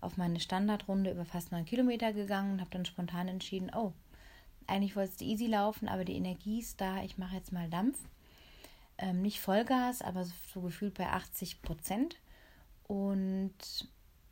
auf 0.00 0.16
meine 0.16 0.38
Standardrunde 0.38 1.10
über 1.10 1.24
fast 1.24 1.50
neun 1.50 1.64
Kilometer 1.64 2.12
gegangen 2.12 2.52
und 2.52 2.60
habe 2.60 2.70
dann 2.70 2.84
spontan 2.84 3.26
entschieden, 3.26 3.72
oh, 3.74 3.92
eigentlich 4.68 4.94
wollte 4.94 5.12
es 5.12 5.20
easy 5.20 5.46
laufen, 5.46 5.88
aber 5.88 6.04
die 6.04 6.14
Energie 6.14 6.60
ist 6.60 6.80
da, 6.80 7.02
ich 7.02 7.18
mache 7.18 7.34
jetzt 7.34 7.52
mal 7.52 7.68
Dampf. 7.68 7.98
Ähm, 9.02 9.22
nicht 9.22 9.40
Vollgas, 9.40 10.02
aber 10.02 10.24
so 10.24 10.60
gefühlt 10.60 10.94
bei 10.94 11.08
80 11.08 11.62
Prozent 11.62 12.18
und 12.86 13.54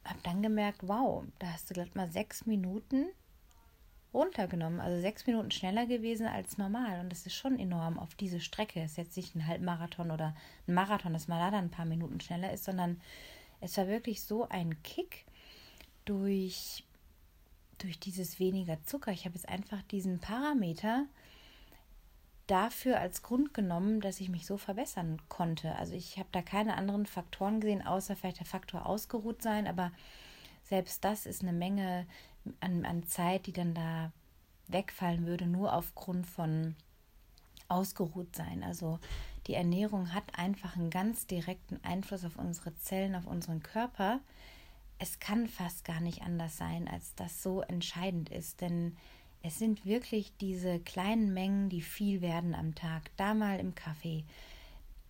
habe 0.05 0.19
dann 0.23 0.43
gemerkt, 0.43 0.87
wow, 0.87 1.25
da 1.39 1.53
hast 1.53 1.71
du 1.71 1.75
glatt 1.75 1.95
mal 1.97 2.11
sechs 2.11 2.45
Minuten 2.45 3.07
runtergenommen, 4.13 4.81
also 4.81 5.01
sechs 5.01 5.27
Minuten 5.27 5.51
schneller 5.51 5.87
gewesen 5.87 6.27
als 6.27 6.59
normal. 6.59 7.01
Und 7.01 7.11
das 7.11 7.25
ist 7.25 7.35
schon 7.35 7.59
enorm 7.59 7.99
auf 7.99 8.15
diese 8.15 8.41
Strecke. 8.41 8.81
Es 8.83 8.93
ist 8.93 8.97
jetzt 8.99 9.17
nicht 9.17 9.35
ein 9.35 9.47
Halbmarathon 9.47 10.11
oder 10.11 10.35
ein 10.67 10.75
Marathon, 10.75 11.15
dass 11.15 11.29
man 11.29 11.39
da 11.39 11.51
dann 11.51 11.67
ein 11.67 11.71
paar 11.71 11.87
Minuten 11.87 12.21
schneller 12.21 12.53
ist, 12.53 12.65
sondern 12.65 13.01
es 13.61 13.77
war 13.79 13.87
wirklich 13.89 14.23
so 14.23 14.49
ein 14.49 14.83
Kick 14.83 15.25
durch, 16.05 16.85
durch 17.79 17.99
dieses 17.99 18.39
weniger 18.39 18.83
Zucker. 18.83 19.13
Ich 19.13 19.25
habe 19.25 19.35
jetzt 19.35 19.49
einfach 19.49 19.83
diesen 19.83 20.21
Parameter 20.21 21.07
dafür 22.49 22.99
als 22.99 23.23
Grund 23.23 23.55
genommen, 23.55 24.01
dass 24.01 24.21
ich 24.21 24.29
mich 24.29 24.47
so 24.47 24.57
verbessern 24.57 25.21
konnte. 25.29 25.77
Also 25.77 25.95
ich 25.95 26.19
habe 26.19 26.29
da 26.33 26.43
keine 26.43 26.77
anderen 26.77 27.07
Faktoren 27.07 27.61
gesehen, 27.61 27.87
außer 27.87 28.17
vielleicht 28.17 28.41
der 28.41 28.47
Faktor 28.47 28.87
ausgeruht 28.87 29.43
sein, 29.43 29.67
aber 29.67 29.93
selbst 30.65 31.05
das 31.05 31.27
ist 31.27 31.43
eine 31.43 31.53
Menge 31.53 32.07
an, 32.61 32.85
an 32.85 33.07
Zeit, 33.07 33.47
die 33.47 33.53
dann 33.53 33.75
da 33.75 34.13
wegfallen 34.67 35.27
würde, 35.27 35.47
nur 35.47 35.73
aufgrund 35.73 36.27
von 36.27 36.75
ausgeruht 37.69 38.35
sein. 38.35 38.63
Also 38.63 38.99
die 39.47 39.55
Ernährung 39.55 40.13
hat 40.15 40.39
einfach 40.39 40.77
einen 40.77 40.91
ganz 40.91 41.27
direkten 41.27 41.83
Einfluss 41.83 42.25
auf 42.25 42.37
unsere 42.37 42.75
Zellen, 42.77 43.15
auf 43.15 43.27
unseren 43.27 43.63
Körper. 43.63 44.21
Es 44.99 45.21
kann 45.21 45.49
fast 45.49 45.85
gar 45.85 46.01
nicht 46.01 46.23
anders 46.23 46.57
sein, 46.57 46.89
als 46.89 47.15
dass 47.15 47.43
so 47.43 47.61
entscheidend 47.63 48.31
ist, 48.31 48.61
denn 48.61 48.97
es 49.43 49.59
sind 49.59 49.85
wirklich 49.85 50.33
diese 50.41 50.81
kleinen 50.81 51.33
Mengen, 51.33 51.69
die 51.69 51.83
viel 51.83 52.21
werden 52.21 52.55
am 52.55 52.75
Tag. 52.75 53.11
Da 53.17 53.35
mal 53.35 53.61
im 53.61 53.75
Kaffee, 53.75 54.25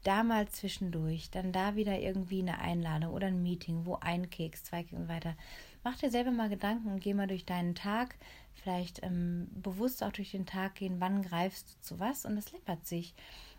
da 0.04 0.22
mal 0.22 0.48
zwischendurch, 0.48 1.30
dann 1.30 1.52
da 1.52 1.76
wieder 1.76 1.98
irgendwie 1.98 2.40
eine 2.40 2.58
Einladung 2.58 3.12
oder 3.12 3.28
ein 3.28 3.42
Meeting, 3.42 3.84
wo 3.84 3.96
ein 3.96 4.30
Keks, 4.30 4.64
zwei 4.64 4.82
Keks 4.82 4.94
und 4.94 5.08
weiter. 5.08 5.36
Mach 5.82 5.96
dir 5.96 6.10
selber 6.10 6.30
mal 6.30 6.48
Gedanken 6.48 6.88
und 6.92 7.00
geh 7.00 7.14
mal 7.14 7.26
durch 7.26 7.44
deinen 7.44 7.74
Tag, 7.74 8.16
vielleicht 8.54 9.02
ähm, 9.02 9.48
bewusst 9.52 10.02
auch 10.02 10.12
durch 10.12 10.32
den 10.32 10.46
Tag 10.46 10.76
gehen, 10.76 11.00
wann 11.00 11.22
greifst 11.22 11.70
du 11.70 11.80
zu 11.80 12.00
was 12.00 12.24
und 12.24 12.36
es 12.36 12.52
läppert 12.52 12.86
sich. 12.86 13.14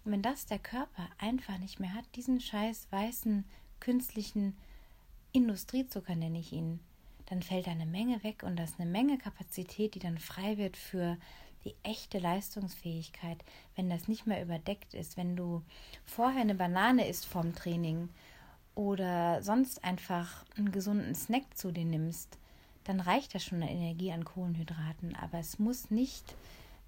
Und 0.05 0.11
wenn 0.11 0.21
das 0.21 0.45
der 0.45 0.59
Körper 0.59 1.07
einfach 1.17 1.57
nicht 1.57 1.79
mehr 1.79 1.93
hat, 1.93 2.05
diesen 2.15 2.39
scheiß 2.39 2.87
weißen, 2.91 3.45
künstlichen 3.79 4.55
Industriezucker 5.31 6.15
nenne 6.15 6.39
ich 6.39 6.53
ihn, 6.53 6.79
dann 7.29 7.41
fällt 7.43 7.67
da 7.67 7.71
eine 7.71 7.85
Menge 7.85 8.23
weg 8.23 8.43
und 8.43 8.57
das 8.57 8.71
ist 8.71 8.79
eine 8.79 8.89
Menge 8.89 9.17
Kapazität, 9.17 9.95
die 9.95 9.99
dann 9.99 10.17
frei 10.17 10.57
wird 10.57 10.77
für 10.77 11.17
die 11.63 11.75
echte 11.83 12.19
Leistungsfähigkeit, 12.19 13.43
wenn 13.75 13.89
das 13.89 14.07
nicht 14.07 14.25
mehr 14.25 14.41
überdeckt 14.41 14.93
ist, 14.93 15.17
wenn 15.17 15.35
du 15.35 15.61
vorher 16.05 16.41
eine 16.41 16.55
Banane 16.55 17.07
isst 17.07 17.25
vorm 17.25 17.53
Training 17.53 18.09
oder 18.75 19.43
sonst 19.43 19.83
einfach 19.83 20.45
einen 20.57 20.71
gesunden 20.71 21.13
Snack 21.15 21.57
zu 21.57 21.71
dir 21.71 21.85
nimmst, 21.85 22.37
dann 22.85 22.99
reicht 23.01 23.35
das 23.35 23.43
schon 23.43 23.61
eine 23.61 23.71
Energie 23.71 24.11
an 24.11 24.25
Kohlenhydraten, 24.25 25.15
aber 25.15 25.39
es 25.39 25.59
muss 25.59 25.91
nicht 25.91 26.23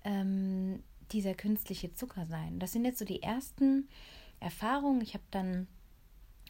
ähm, 0.03 0.81
dieser 1.11 1.33
künstliche 1.33 1.93
Zucker 1.93 2.25
sein. 2.25 2.59
Das 2.59 2.71
sind 2.71 2.85
jetzt 2.85 2.99
so 2.99 3.05
die 3.05 3.21
ersten 3.21 3.87
Erfahrungen. 4.39 5.01
Ich 5.01 5.13
habe 5.13 5.23
dann 5.31 5.67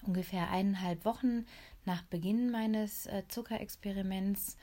ungefähr 0.04 0.50
eineinhalb 0.50 1.06
Wochen 1.06 1.46
nach 1.86 2.04
Beginn 2.04 2.52
meines 2.52 3.08
äh, 3.08 3.24
Zuckerexperiments 3.28 4.58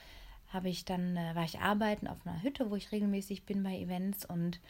habe 0.53 0.69
ich 0.69 0.85
dann 0.85 1.17
äh, 1.17 1.35
war 1.35 1.45
ich 1.45 1.61
arbeiten 1.61 2.07
auf 2.07 2.27
einer 2.27 2.43
Hütte, 2.43 2.71
wo 2.71 2.77
ich 2.77 2.93
regelmäßig 2.93 3.45
bin 3.45 3.63
bei 3.63 3.79
Events 3.79 4.25
und 4.25 4.61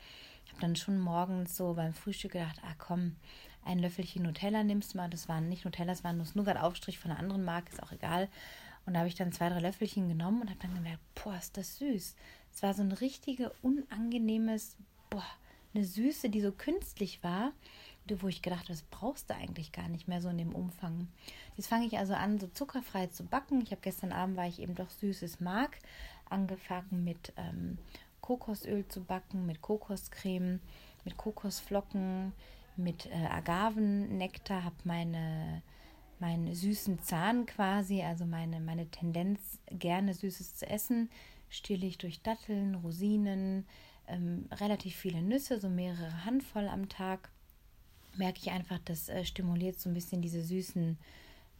habe 0.48 0.60
dann 0.60 0.76
schon 0.76 0.98
morgens 0.98 1.56
so 1.56 1.74
beim 1.74 1.94
Frühstück 1.94 2.32
gedacht, 2.32 2.60
ah 2.62 2.74
komm, 2.78 3.16
ein 3.64 3.78
Löffelchen 3.78 4.22
Nutella 4.22 4.64
nimmst 4.64 4.94
mal. 4.94 5.10
Das 5.10 5.28
waren 5.28 5.48
nicht 5.48 5.64
Nutella, 5.64 5.92
das 5.92 6.04
waren 6.04 6.16
nur 6.16 6.26
Nougat-Aufstrich 6.34 6.98
von 6.98 7.10
einer 7.10 7.20
anderen 7.20 7.44
Marke, 7.44 7.70
ist 7.70 7.82
auch 7.82 7.92
egal. 7.92 8.28
Und 8.86 8.94
da 8.94 9.00
habe 9.00 9.08
ich 9.08 9.14
dann 9.14 9.32
zwei, 9.32 9.50
drei 9.50 9.60
Löffelchen 9.60 10.08
genommen 10.08 10.40
und 10.40 10.48
habe 10.48 10.60
dann 10.60 10.74
gemerkt, 10.74 11.02
boah, 11.14 11.36
ist 11.36 11.56
das 11.58 11.76
süß. 11.76 12.16
Es 12.54 12.62
war 12.62 12.72
so 12.72 12.82
ein 12.82 12.92
richtiges, 12.92 13.50
unangenehmes, 13.60 14.76
boah, 15.10 15.26
eine 15.74 15.84
Süße, 15.84 16.30
die 16.30 16.40
so 16.40 16.52
künstlich 16.52 17.22
war 17.22 17.52
wo 18.20 18.28
ich 18.28 18.42
gedacht 18.42 18.60
habe, 18.60 18.72
das 18.72 18.82
brauchst 18.82 19.30
du 19.30 19.34
eigentlich 19.34 19.72
gar 19.72 19.88
nicht 19.88 20.08
mehr 20.08 20.20
so 20.20 20.28
in 20.28 20.38
dem 20.38 20.54
Umfang. 20.54 21.08
Jetzt 21.56 21.68
fange 21.68 21.86
ich 21.86 21.98
also 21.98 22.14
an, 22.14 22.38
so 22.38 22.46
zuckerfrei 22.48 23.08
zu 23.08 23.24
backen. 23.24 23.60
Ich 23.62 23.70
habe 23.70 23.80
gestern 23.82 24.12
Abend, 24.12 24.36
weil 24.36 24.50
ich 24.50 24.60
eben 24.60 24.74
doch 24.74 24.90
Süßes 24.90 25.40
mag, 25.40 25.78
angefangen 26.28 27.04
mit 27.04 27.32
ähm, 27.36 27.78
Kokosöl 28.20 28.86
zu 28.88 29.04
backen, 29.04 29.46
mit 29.46 29.62
Kokoscreme, 29.62 30.60
mit 31.04 31.16
Kokosflocken, 31.16 32.32
mit 32.76 33.06
äh, 33.06 33.26
Agavennektar, 33.30 34.64
habe 34.64 34.76
meine 34.84 35.62
meinen 36.20 36.52
süßen 36.54 37.00
Zahn 37.02 37.46
quasi, 37.46 38.02
also 38.02 38.24
meine, 38.24 38.60
meine 38.60 38.88
Tendenz, 38.90 39.60
gerne 39.70 40.14
Süßes 40.14 40.56
zu 40.56 40.68
essen, 40.68 41.10
stille 41.48 41.86
ich 41.86 41.98
durch 41.98 42.22
Datteln, 42.22 42.74
Rosinen, 42.74 43.66
ähm, 44.06 44.46
relativ 44.52 44.96
viele 44.96 45.22
Nüsse, 45.22 45.60
so 45.60 45.68
mehrere 45.68 46.24
Handvoll 46.24 46.68
am 46.68 46.88
Tag 46.88 47.30
merke 48.18 48.38
ich 48.40 48.50
einfach, 48.50 48.78
das 48.84 49.08
äh, 49.08 49.24
stimuliert 49.24 49.80
so 49.80 49.88
ein 49.88 49.94
bisschen 49.94 50.22
diese 50.22 50.42
süßen 50.42 50.98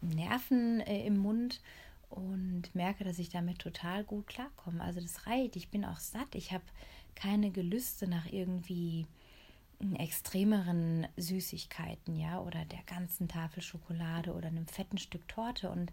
Nerven 0.01 0.81
äh, 0.81 1.07
im 1.07 1.19
Mund 1.19 1.61
und 2.11 2.75
merke, 2.75 3.05
dass 3.05 3.19
ich 3.19 3.29
damit 3.29 3.59
total 3.59 4.05
gut 4.05 4.27
klarkomme. 4.27 4.83
Also 4.83 5.01
das 5.01 5.27
reicht. 5.27 5.57
Ich 5.57 5.69
bin 5.69 5.85
auch 5.85 5.99
satt. 5.99 6.35
Ich 6.35 6.53
habe 6.53 6.65
keine 7.15 7.51
Gelüste 7.51 8.07
nach 8.09 8.27
irgendwie 8.27 9.07
extremeren 9.97 11.07
Süßigkeiten, 11.17 12.17
ja, 12.17 12.41
oder 12.41 12.65
der 12.65 12.83
ganzen 12.87 13.29
Tafel 13.29 13.63
Schokolade 13.63 14.33
oder 14.35 14.49
einem 14.49 14.67
fetten 14.67 14.99
Stück 14.99 15.29
Torte. 15.29 15.71
Und 15.71 15.93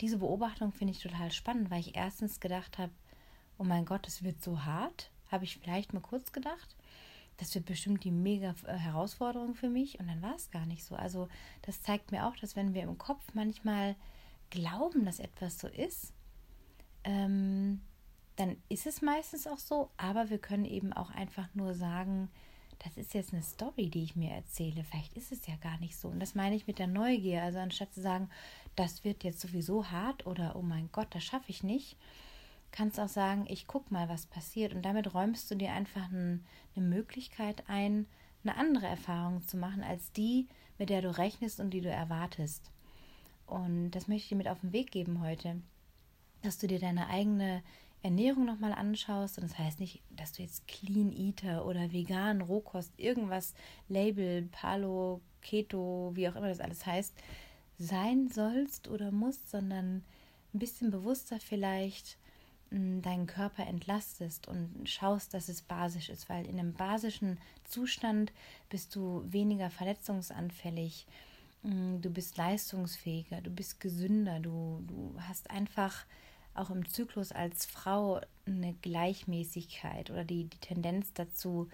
diese 0.00 0.18
Beobachtung 0.18 0.72
finde 0.72 0.92
ich 0.92 1.02
total 1.02 1.30
spannend, 1.30 1.70
weil 1.70 1.80
ich 1.80 1.94
erstens 1.94 2.40
gedacht 2.40 2.78
habe, 2.78 2.92
oh 3.58 3.64
mein 3.64 3.84
Gott, 3.84 4.08
es 4.08 4.24
wird 4.24 4.42
so 4.42 4.64
hart, 4.64 5.10
habe 5.30 5.44
ich 5.44 5.58
vielleicht 5.58 5.92
mal 5.92 6.00
kurz 6.00 6.32
gedacht 6.32 6.74
das 7.38 7.54
wird 7.54 7.66
bestimmt 7.66 8.04
die 8.04 8.10
mega 8.10 8.54
äh, 8.66 8.76
Herausforderung 8.76 9.54
für 9.54 9.68
mich. 9.68 9.98
Und 9.98 10.08
dann 10.08 10.22
war 10.22 10.34
es 10.34 10.50
gar 10.50 10.66
nicht 10.66 10.84
so. 10.84 10.94
Also 10.94 11.28
das 11.62 11.82
zeigt 11.82 12.12
mir 12.12 12.26
auch, 12.26 12.36
dass 12.36 12.56
wenn 12.56 12.74
wir 12.74 12.82
im 12.82 12.98
Kopf 12.98 13.22
manchmal 13.34 13.96
glauben, 14.50 15.04
dass 15.04 15.18
etwas 15.18 15.58
so 15.58 15.68
ist, 15.68 16.12
ähm, 17.04 17.80
dann 18.36 18.56
ist 18.68 18.86
es 18.86 19.02
meistens 19.02 19.46
auch 19.46 19.58
so. 19.58 19.90
Aber 19.96 20.30
wir 20.30 20.38
können 20.38 20.64
eben 20.64 20.92
auch 20.92 21.10
einfach 21.10 21.48
nur 21.54 21.74
sagen, 21.74 22.30
das 22.84 22.96
ist 22.96 23.14
jetzt 23.14 23.32
eine 23.32 23.42
Story, 23.42 23.88
die 23.88 24.02
ich 24.02 24.16
mir 24.16 24.30
erzähle. 24.30 24.84
Vielleicht 24.84 25.14
ist 25.16 25.32
es 25.32 25.46
ja 25.46 25.56
gar 25.56 25.78
nicht 25.78 25.96
so. 25.96 26.08
Und 26.08 26.20
das 26.20 26.34
meine 26.34 26.56
ich 26.56 26.66
mit 26.66 26.78
der 26.78 26.86
Neugier. 26.86 27.42
Also 27.42 27.58
anstatt 27.58 27.92
zu 27.92 28.00
sagen, 28.00 28.28
das 28.76 29.04
wird 29.04 29.24
jetzt 29.24 29.40
sowieso 29.40 29.90
hart 29.90 30.26
oder 30.26 30.56
oh 30.56 30.62
mein 30.62 30.88
Gott, 30.92 31.08
das 31.10 31.24
schaffe 31.24 31.50
ich 31.50 31.62
nicht, 31.62 31.96
kannst 32.74 32.98
auch 32.98 33.08
sagen, 33.08 33.46
ich 33.48 33.68
guck 33.68 33.92
mal, 33.92 34.08
was 34.08 34.26
passiert. 34.26 34.74
Und 34.74 34.82
damit 34.82 35.14
räumst 35.14 35.48
du 35.48 35.54
dir 35.54 35.72
einfach 35.72 36.10
ein, 36.10 36.44
eine 36.74 36.84
Möglichkeit 36.84 37.62
ein, 37.68 38.06
eine 38.42 38.56
andere 38.56 38.86
Erfahrung 38.86 39.42
zu 39.42 39.56
machen 39.56 39.84
als 39.84 40.10
die, 40.12 40.48
mit 40.76 40.90
der 40.90 41.00
du 41.00 41.16
rechnest 41.16 41.60
und 41.60 41.70
die 41.70 41.80
du 41.80 41.88
erwartest. 41.88 42.72
Und 43.46 43.92
das 43.92 44.08
möchte 44.08 44.24
ich 44.24 44.28
dir 44.30 44.36
mit 44.36 44.48
auf 44.48 44.60
den 44.60 44.72
Weg 44.72 44.90
geben 44.90 45.22
heute, 45.22 45.60
dass 46.42 46.58
du 46.58 46.66
dir 46.66 46.80
deine 46.80 47.06
eigene 47.06 47.62
Ernährung 48.02 48.44
nochmal 48.44 48.72
anschaust. 48.72 49.38
Und 49.38 49.48
das 49.48 49.56
heißt 49.56 49.78
nicht, 49.78 50.02
dass 50.10 50.32
du 50.32 50.42
jetzt 50.42 50.66
Clean 50.66 51.12
Eater 51.12 51.66
oder 51.66 51.92
vegan, 51.92 52.40
Rohkost, 52.40 52.92
irgendwas, 52.96 53.54
Label, 53.88 54.48
Palo, 54.50 55.20
Keto, 55.42 56.10
wie 56.14 56.28
auch 56.28 56.34
immer 56.34 56.48
das 56.48 56.60
alles 56.60 56.84
heißt, 56.84 57.14
sein 57.78 58.28
sollst 58.28 58.88
oder 58.88 59.12
musst, 59.12 59.48
sondern 59.48 60.02
ein 60.52 60.58
bisschen 60.58 60.90
bewusster 60.90 61.38
vielleicht 61.38 62.18
deinen 62.74 63.26
Körper 63.26 63.66
entlastest 63.66 64.48
und 64.48 64.88
schaust, 64.88 65.32
dass 65.32 65.48
es 65.48 65.62
basisch 65.62 66.08
ist, 66.08 66.28
weil 66.28 66.44
in 66.46 66.58
einem 66.58 66.72
basischen 66.72 67.38
Zustand 67.64 68.32
bist 68.68 68.94
du 68.96 69.22
weniger 69.26 69.70
verletzungsanfällig, 69.70 71.06
du 71.62 72.10
bist 72.10 72.36
leistungsfähiger, 72.36 73.40
du 73.40 73.50
bist 73.50 73.80
gesünder, 73.80 74.40
du, 74.40 74.82
du 74.88 75.14
hast 75.20 75.50
einfach 75.50 76.04
auch 76.54 76.70
im 76.70 76.88
Zyklus 76.88 77.32
als 77.32 77.64
Frau 77.64 78.20
eine 78.46 78.74
Gleichmäßigkeit 78.82 80.10
oder 80.10 80.24
die, 80.24 80.44
die 80.44 80.58
Tendenz 80.58 81.12
dazu, 81.14 81.68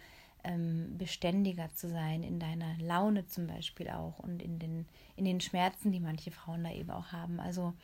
ähm, 0.45 0.97
beständiger 0.97 1.69
zu 1.75 1.89
sein 1.89 2.23
in 2.23 2.39
deiner 2.41 2.77
Laune 2.79 3.27
zum 3.27 3.47
Beispiel 3.47 3.91
auch 3.91 4.19
und 4.21 4.43
in 4.43 4.59
den, 4.59 4.87
in 5.17 5.25
den 5.25 5.41
Schmerzen, 5.41 5.93
die 5.93 6.01
manche 6.01 6.31
Frauen 6.31 6.65
da 6.65 6.73
eben 6.73 6.91
auch 6.91 7.13
haben. 7.13 7.41
Also 7.41 7.75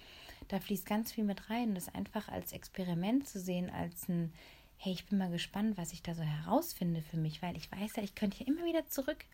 da 0.49 0.61
fließt 0.61 0.87
ganz 0.87 1.13
viel 1.13 1.25
mit 1.25 1.51
rein. 1.51 1.75
Das 1.75 1.95
einfach 1.95 2.29
als 2.29 2.53
Experiment 2.53 3.29
zu 3.29 3.41
sehen, 3.41 3.71
als 3.71 4.09
ein, 4.09 4.33
hey, 4.79 4.93
ich 4.93 5.07
bin 5.07 5.19
mal 5.19 5.31
gespannt, 5.31 5.77
was 5.77 5.93
ich 5.93 6.03
da 6.03 6.15
so 6.15 6.23
herausfinde 6.23 7.03
für 7.03 7.17
mich, 7.17 7.43
weil 7.43 7.57
ich 7.57 7.71
weiß 7.71 7.97
ja, 7.97 8.03
ich 8.03 8.15
könnte 8.15 8.39
hier 8.39 8.49
immer 8.49 8.65
wieder 8.65 8.87
zurück. 8.87 9.25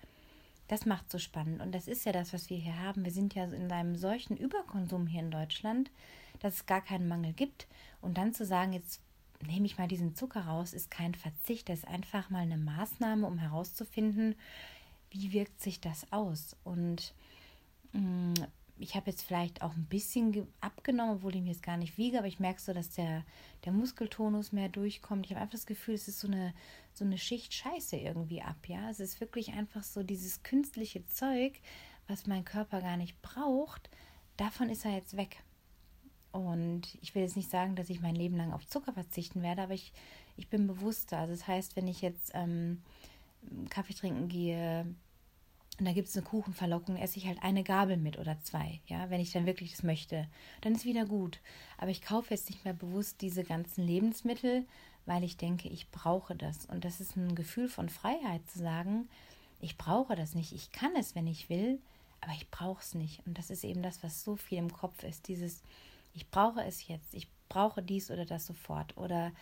Das 0.69 0.87
macht 0.87 1.11
so 1.11 1.19
spannend. 1.19 1.61
Und 1.61 1.73
das 1.73 1.89
ist 1.89 2.07
ja 2.07 2.13
das, 2.13 2.33
was 2.33 2.49
wir 2.49 2.57
hier 2.57 2.79
haben. 2.79 3.05
Wir 3.05 3.13
sind 3.13 3.35
ja 3.35 3.45
in 3.45 3.71
einem 3.71 3.97
solchen 3.97 4.37
Überkonsum 4.37 5.07
hier 5.07 5.21
in 5.21 5.31
Deutschland, 5.31 5.91
dass 6.41 6.55
es 6.55 6.67
gar 6.67 6.81
keinen 6.81 7.09
Mangel 7.09 7.33
gibt. 7.33 7.67
Und 8.01 8.17
dann 8.17 8.33
zu 8.33 8.47
sagen, 8.47 8.73
jetzt 8.73 9.01
nehme 9.47 9.67
ich 9.67 9.79
mal 9.79 9.89
diesen 9.89 10.15
Zucker 10.15 10.43
raus, 10.43 10.73
ist 10.73 10.91
kein 10.91 11.15
Verzicht. 11.15 11.69
Das 11.69 11.81
ist 11.81 11.89
einfach 11.89 12.31
mal 12.31 12.43
eine 12.43 12.57
Maßnahme, 12.57 13.27
um 13.27 13.39
herauszufinden, 13.39 14.37
wie 15.11 15.33
wirkt 15.33 15.61
sich 15.61 15.81
das 15.81 16.11
aus. 16.13 16.57
Und 16.65 17.13
mh, 17.93 18.01
mm, 18.01 18.35
ich 18.79 18.95
habe 18.95 19.11
jetzt 19.11 19.23
vielleicht 19.23 19.63
auch 19.63 19.75
ein 19.75 19.87
bisschen 19.87 20.47
abgenommen, 20.61 21.17
obwohl 21.17 21.37
ich 21.37 21.43
mir 21.43 21.51
jetzt 21.51 21.63
gar 21.63 21.77
nicht 21.77 21.99
wiege, 21.99 22.19
aber 22.19 22.27
ich 22.27 22.41
merke 22.41 22.61
so, 22.61 22.73
dass 22.73 22.91
der, 22.91 23.25
der 23.65 23.73
Muskeltonus 23.73 24.53
mehr 24.53 24.69
durchkommt. 24.69 25.27
Ich 25.27 25.33
habe 25.33 25.41
einfach 25.41 25.53
das 25.53 25.67
Gefühl, 25.67 25.95
es 25.95 26.09
ist 26.09 26.21
so 26.21 26.27
eine, 26.27 26.55
so 26.93 27.05
eine 27.05 27.19
Schicht 27.19 27.55
Scheiße 27.55 27.97
irgendwie 27.97 28.43
ab, 28.43 28.57
ja. 28.67 28.91
Es 28.91 29.01
ist 29.01 29.21
wirklich 29.21 29.53
einfach 29.53 29.85
so 29.85 30.03
dieses 30.03 30.43
künstliche 30.43 31.05
Zeug, 31.07 31.61
was 32.09 32.27
mein 32.27 32.45
Körper 32.45 32.81
gar 32.81 32.97
nicht 32.97 33.21
braucht, 33.23 33.89
davon 34.37 34.69
ist 34.69 34.85
er 34.85 34.93
jetzt 34.93 35.17
weg. 35.17 35.43
Und 36.33 36.97
ich 37.03 37.15
will 37.15 37.23
jetzt 37.23 37.37
nicht 37.37 37.51
sagen, 37.51 37.77
dass 37.77 37.91
ich 37.91 38.01
mein 38.01 38.15
Leben 38.15 38.37
lang 38.37 38.53
auf 38.53 38.67
Zucker 38.67 38.93
verzichten 38.95 39.43
werde, 39.43 39.63
aber 39.63 39.75
ich, 39.75 39.93
ich 40.37 40.49
bin 40.49 40.67
bewusster. 40.67 41.19
Also 41.19 41.35
das 41.35 41.47
heißt, 41.47 41.77
wenn 41.77 41.87
ich 41.87 42.01
jetzt 42.01 42.31
ähm, 42.35 42.83
Kaffee 43.69 43.95
trinken 43.95 44.29
gehe, 44.29 44.87
und 45.83 45.87
da 45.87 45.95
gibt 45.95 46.07
es 46.07 46.17
eine 46.17 46.25
Kuchenverlockung, 46.25 46.95
esse 46.95 47.19
ich 47.19 47.27
halt 47.27 47.43
eine 47.43 47.65
Gabel 47.65 47.97
mit 47.97 48.17
oder 48.17 48.39
zwei, 48.39 48.81
ja, 48.87 49.11
wenn 49.11 49.21
ich 49.21 49.33
dann 49.33 49.47
wirklich 49.47 49.73
das 49.73 49.83
möchte. 49.83 50.29
Dann 50.61 50.77
ist 50.77 50.85
wieder 50.85 51.05
gut. 51.05 51.41
Aber 51.77 51.91
ich 51.91 52.03
kaufe 52.03 52.33
jetzt 52.33 52.49
nicht 52.49 52.65
mehr 52.65 52.73
bewusst 52.73 53.21
diese 53.21 53.43
ganzen 53.43 53.85
Lebensmittel, 53.85 54.65
weil 55.07 55.25
ich 55.25 55.39
denke, 55.39 55.69
ich 55.69 55.91
brauche 55.91 56.37
das. 56.37 56.67
Und 56.67 56.85
das 56.85 57.01
ist 57.01 57.17
ein 57.17 57.35
Gefühl 57.35 57.69
von 57.69 57.89
Freiheit 57.89 58.49
zu 58.49 58.61
sagen, 58.61 59.09
ich 59.61 59.77
brauche 59.77 60.15
das 60.15 60.37
nicht. 60.37 60.53
Ich 60.53 60.71
kann 60.71 60.95
es, 60.95 61.17
wenn 61.17 61.27
ich 61.27 61.51
will, 61.51 61.81
aber 62.21 62.33
ich 62.35 62.49
brauche 62.49 62.81
es 62.81 62.95
nicht. 62.95 63.27
Und 63.27 63.37
das 63.37 63.51
ist 63.51 63.65
eben 63.65 63.83
das, 63.83 64.05
was 64.05 64.23
so 64.23 64.37
viel 64.37 64.59
im 64.59 64.73
Kopf 64.73 65.03
ist. 65.03 65.27
Dieses, 65.27 65.65
ich 66.15 66.31
brauche 66.31 66.63
es 66.63 66.87
jetzt, 66.87 67.13
ich 67.13 67.27
brauche 67.49 67.83
dies 67.83 68.09
oder 68.09 68.25
das 68.25 68.47
sofort. 68.47 68.97
Oder 68.97 69.33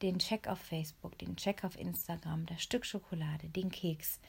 den 0.00 0.18
Check 0.18 0.48
auf 0.48 0.58
Facebook, 0.58 1.18
den 1.18 1.36
Check 1.36 1.64
auf 1.64 1.78
Instagram, 1.78 2.46
das 2.46 2.62
Stück 2.62 2.86
Schokolade, 2.86 3.50
den 3.50 3.70
Keks. 3.70 4.20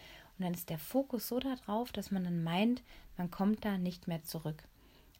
Und 0.43 0.47
dann 0.47 0.55
ist 0.55 0.69
der 0.69 0.77
Fokus 0.77 1.29
so 1.29 1.39
darauf, 1.39 1.93
dass 1.93 2.11
man 2.11 2.25
dann 2.25 2.43
meint, 2.43 2.83
man 3.15 3.31
kommt 3.31 3.63
da 3.63 3.77
nicht 3.77 4.09
mehr 4.09 4.23
zurück. 4.23 4.61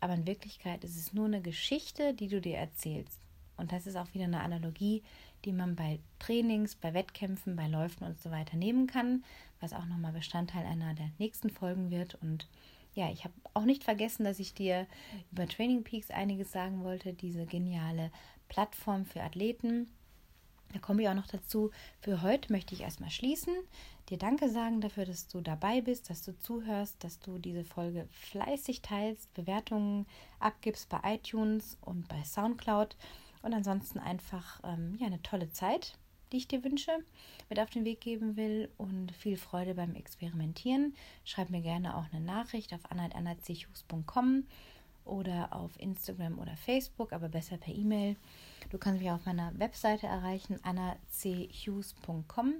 Aber 0.01 0.15
in 0.15 0.27
Wirklichkeit 0.27 0.83
ist 0.83 0.97
es 0.97 1.13
nur 1.13 1.27
eine 1.27 1.39
Geschichte, 1.39 2.13
die 2.13 2.27
du 2.27 2.41
dir 2.41 2.57
erzählst. 2.57 3.21
Und 3.55 3.71
das 3.71 3.87
ist 3.87 3.95
auch 3.95 4.13
wieder 4.13 4.25
eine 4.25 4.41
Analogie, 4.41 5.01
die 5.45 5.53
man 5.53 5.77
bei 5.77 5.99
Trainings, 6.19 6.75
bei 6.75 6.93
Wettkämpfen, 6.93 7.55
bei 7.55 7.69
Läufen 7.69 8.05
und 8.05 8.21
so 8.21 8.31
weiter 8.31 8.57
nehmen 8.57 8.85
kann, 8.85 9.23
was 9.61 9.71
auch 9.71 9.85
nochmal 9.85 10.11
Bestandteil 10.11 10.65
einer 10.65 10.93
der 10.93 11.09
nächsten 11.19 11.49
Folgen 11.49 11.89
wird. 11.89 12.15
Und 12.15 12.49
ja, 12.93 13.09
ich 13.09 13.23
habe 13.23 13.33
auch 13.53 13.63
nicht 13.63 13.85
vergessen, 13.85 14.25
dass 14.25 14.39
ich 14.39 14.53
dir 14.53 14.87
über 15.31 15.47
Training 15.47 15.85
Peaks 15.85 16.11
einiges 16.11 16.51
sagen 16.51 16.83
wollte, 16.83 17.13
diese 17.13 17.45
geniale 17.45 18.11
Plattform 18.49 19.05
für 19.05 19.21
Athleten. 19.21 19.87
Da 20.73 20.79
komme 20.79 21.03
ich 21.03 21.07
auch 21.07 21.13
noch 21.13 21.27
dazu. 21.27 21.71
Für 22.01 22.23
heute 22.23 22.51
möchte 22.51 22.73
ich 22.73 22.81
erstmal 22.81 23.11
schließen. 23.11 23.53
Dir 24.09 24.17
Danke 24.17 24.49
sagen 24.49 24.81
dafür, 24.81 25.05
dass 25.05 25.27
du 25.29 25.39
dabei 25.39 25.79
bist, 25.79 26.09
dass 26.09 26.23
du 26.23 26.37
zuhörst, 26.37 27.01
dass 27.03 27.19
du 27.19 27.37
diese 27.37 27.63
Folge 27.63 28.07
fleißig 28.11 28.81
teilst, 28.81 29.33
Bewertungen 29.33 30.05
abgibst 30.39 30.89
bei 30.89 30.99
iTunes 31.15 31.77
und 31.81 32.07
bei 32.09 32.21
Soundcloud. 32.23 32.97
Und 33.43 33.53
ansonsten 33.53 33.99
einfach 33.99 34.59
ähm, 34.63 34.95
ja, 34.99 35.07
eine 35.07 35.21
tolle 35.21 35.49
Zeit, 35.51 35.97
die 36.31 36.37
ich 36.37 36.47
dir 36.47 36.63
wünsche, 36.63 36.91
mit 37.49 37.59
auf 37.59 37.69
den 37.69 37.85
Weg 37.85 38.01
geben 38.01 38.35
will 38.35 38.69
und 38.77 39.11
viel 39.13 39.37
Freude 39.37 39.75
beim 39.75 39.95
Experimentieren. 39.95 40.95
Schreib 41.23 41.49
mir 41.49 41.61
gerne 41.61 41.95
auch 41.95 42.05
eine 42.11 42.23
Nachricht 42.23 42.73
auf 42.73 42.81
anna.anna.chus.com 42.89 44.43
oder 45.05 45.53
auf 45.53 45.79
Instagram 45.79 46.39
oder 46.39 46.55
Facebook, 46.57 47.13
aber 47.13 47.29
besser 47.29 47.57
per 47.57 47.73
E-Mail. 47.73 48.15
Du 48.69 48.77
kannst 48.77 49.01
mich 49.01 49.11
auf 49.11 49.25
meiner 49.25 49.57
Webseite 49.59 50.07
erreichen, 50.07 50.59
annachughes.com. 50.63 52.53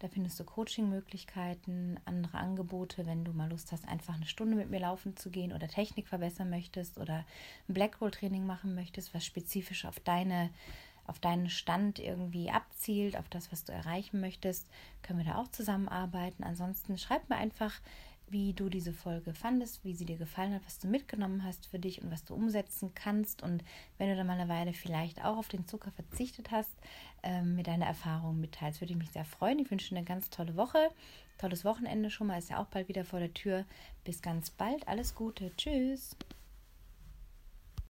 Da 0.00 0.08
findest 0.08 0.38
du 0.38 0.44
Coaching-Möglichkeiten, 0.44 1.98
andere 2.04 2.38
Angebote, 2.38 3.06
wenn 3.06 3.24
du 3.24 3.32
mal 3.32 3.48
Lust 3.48 3.72
hast, 3.72 3.88
einfach 3.88 4.14
eine 4.14 4.26
Stunde 4.26 4.56
mit 4.56 4.68
mir 4.70 4.80
laufen 4.80 5.16
zu 5.16 5.30
gehen 5.30 5.52
oder 5.52 5.68
Technik 5.68 6.08
verbessern 6.08 6.50
möchtest 6.50 6.98
oder 6.98 7.24
ein 7.68 7.74
Blackroll-Training 7.74 8.44
machen 8.44 8.74
möchtest, 8.74 9.14
was 9.14 9.24
spezifisch 9.24 9.84
auf 9.84 10.00
deine 10.00 10.50
auf 11.06 11.18
deinen 11.18 11.50
Stand 11.50 11.98
irgendwie 11.98 12.50
abzielt, 12.50 13.16
auf 13.16 13.28
das, 13.28 13.52
was 13.52 13.64
du 13.64 13.72
erreichen 13.72 14.20
möchtest, 14.20 14.66
können 15.02 15.18
wir 15.18 15.26
da 15.26 15.36
auch 15.36 15.48
zusammenarbeiten. 15.48 16.44
Ansonsten 16.44 16.96
schreib 16.98 17.28
mir 17.28 17.36
einfach, 17.36 17.72
wie 18.28 18.52
du 18.52 18.68
diese 18.68 18.92
Folge 18.92 19.34
fandest, 19.34 19.84
wie 19.84 19.94
sie 19.94 20.04
dir 20.04 20.16
gefallen 20.16 20.54
hat, 20.54 20.64
was 20.64 20.78
du 20.78 20.88
mitgenommen 20.88 21.44
hast 21.44 21.66
für 21.66 21.78
dich 21.78 22.02
und 22.02 22.10
was 22.10 22.24
du 22.24 22.34
umsetzen 22.34 22.92
kannst. 22.94 23.42
Und 23.42 23.64
wenn 23.98 24.08
du 24.08 24.16
dann 24.16 24.26
mal 24.26 24.38
eine 24.38 24.48
Weile 24.48 24.72
vielleicht 24.72 25.24
auch 25.24 25.36
auf 25.36 25.48
den 25.48 25.66
Zucker 25.66 25.90
verzichtet 25.92 26.50
hast, 26.50 26.72
ähm, 27.22 27.56
mir 27.56 27.62
deine 27.62 27.84
Erfahrungen 27.84 28.40
mitteilst, 28.40 28.80
würde 28.80 28.92
ich 28.92 28.98
mich 28.98 29.10
sehr 29.10 29.24
freuen. 29.24 29.58
Ich 29.58 29.70
wünsche 29.70 29.94
eine 29.94 30.04
ganz 30.04 30.30
tolle 30.30 30.56
Woche, 30.56 30.90
tolles 31.38 31.64
Wochenende 31.64 32.10
schon 32.10 32.26
mal, 32.26 32.38
ist 32.38 32.50
ja 32.50 32.60
auch 32.60 32.66
bald 32.66 32.88
wieder 32.88 33.04
vor 33.04 33.20
der 33.20 33.34
Tür. 33.34 33.64
Bis 34.04 34.22
ganz 34.22 34.50
bald, 34.50 34.86
alles 34.88 35.14
Gute, 35.14 35.54
tschüss. 35.56 36.16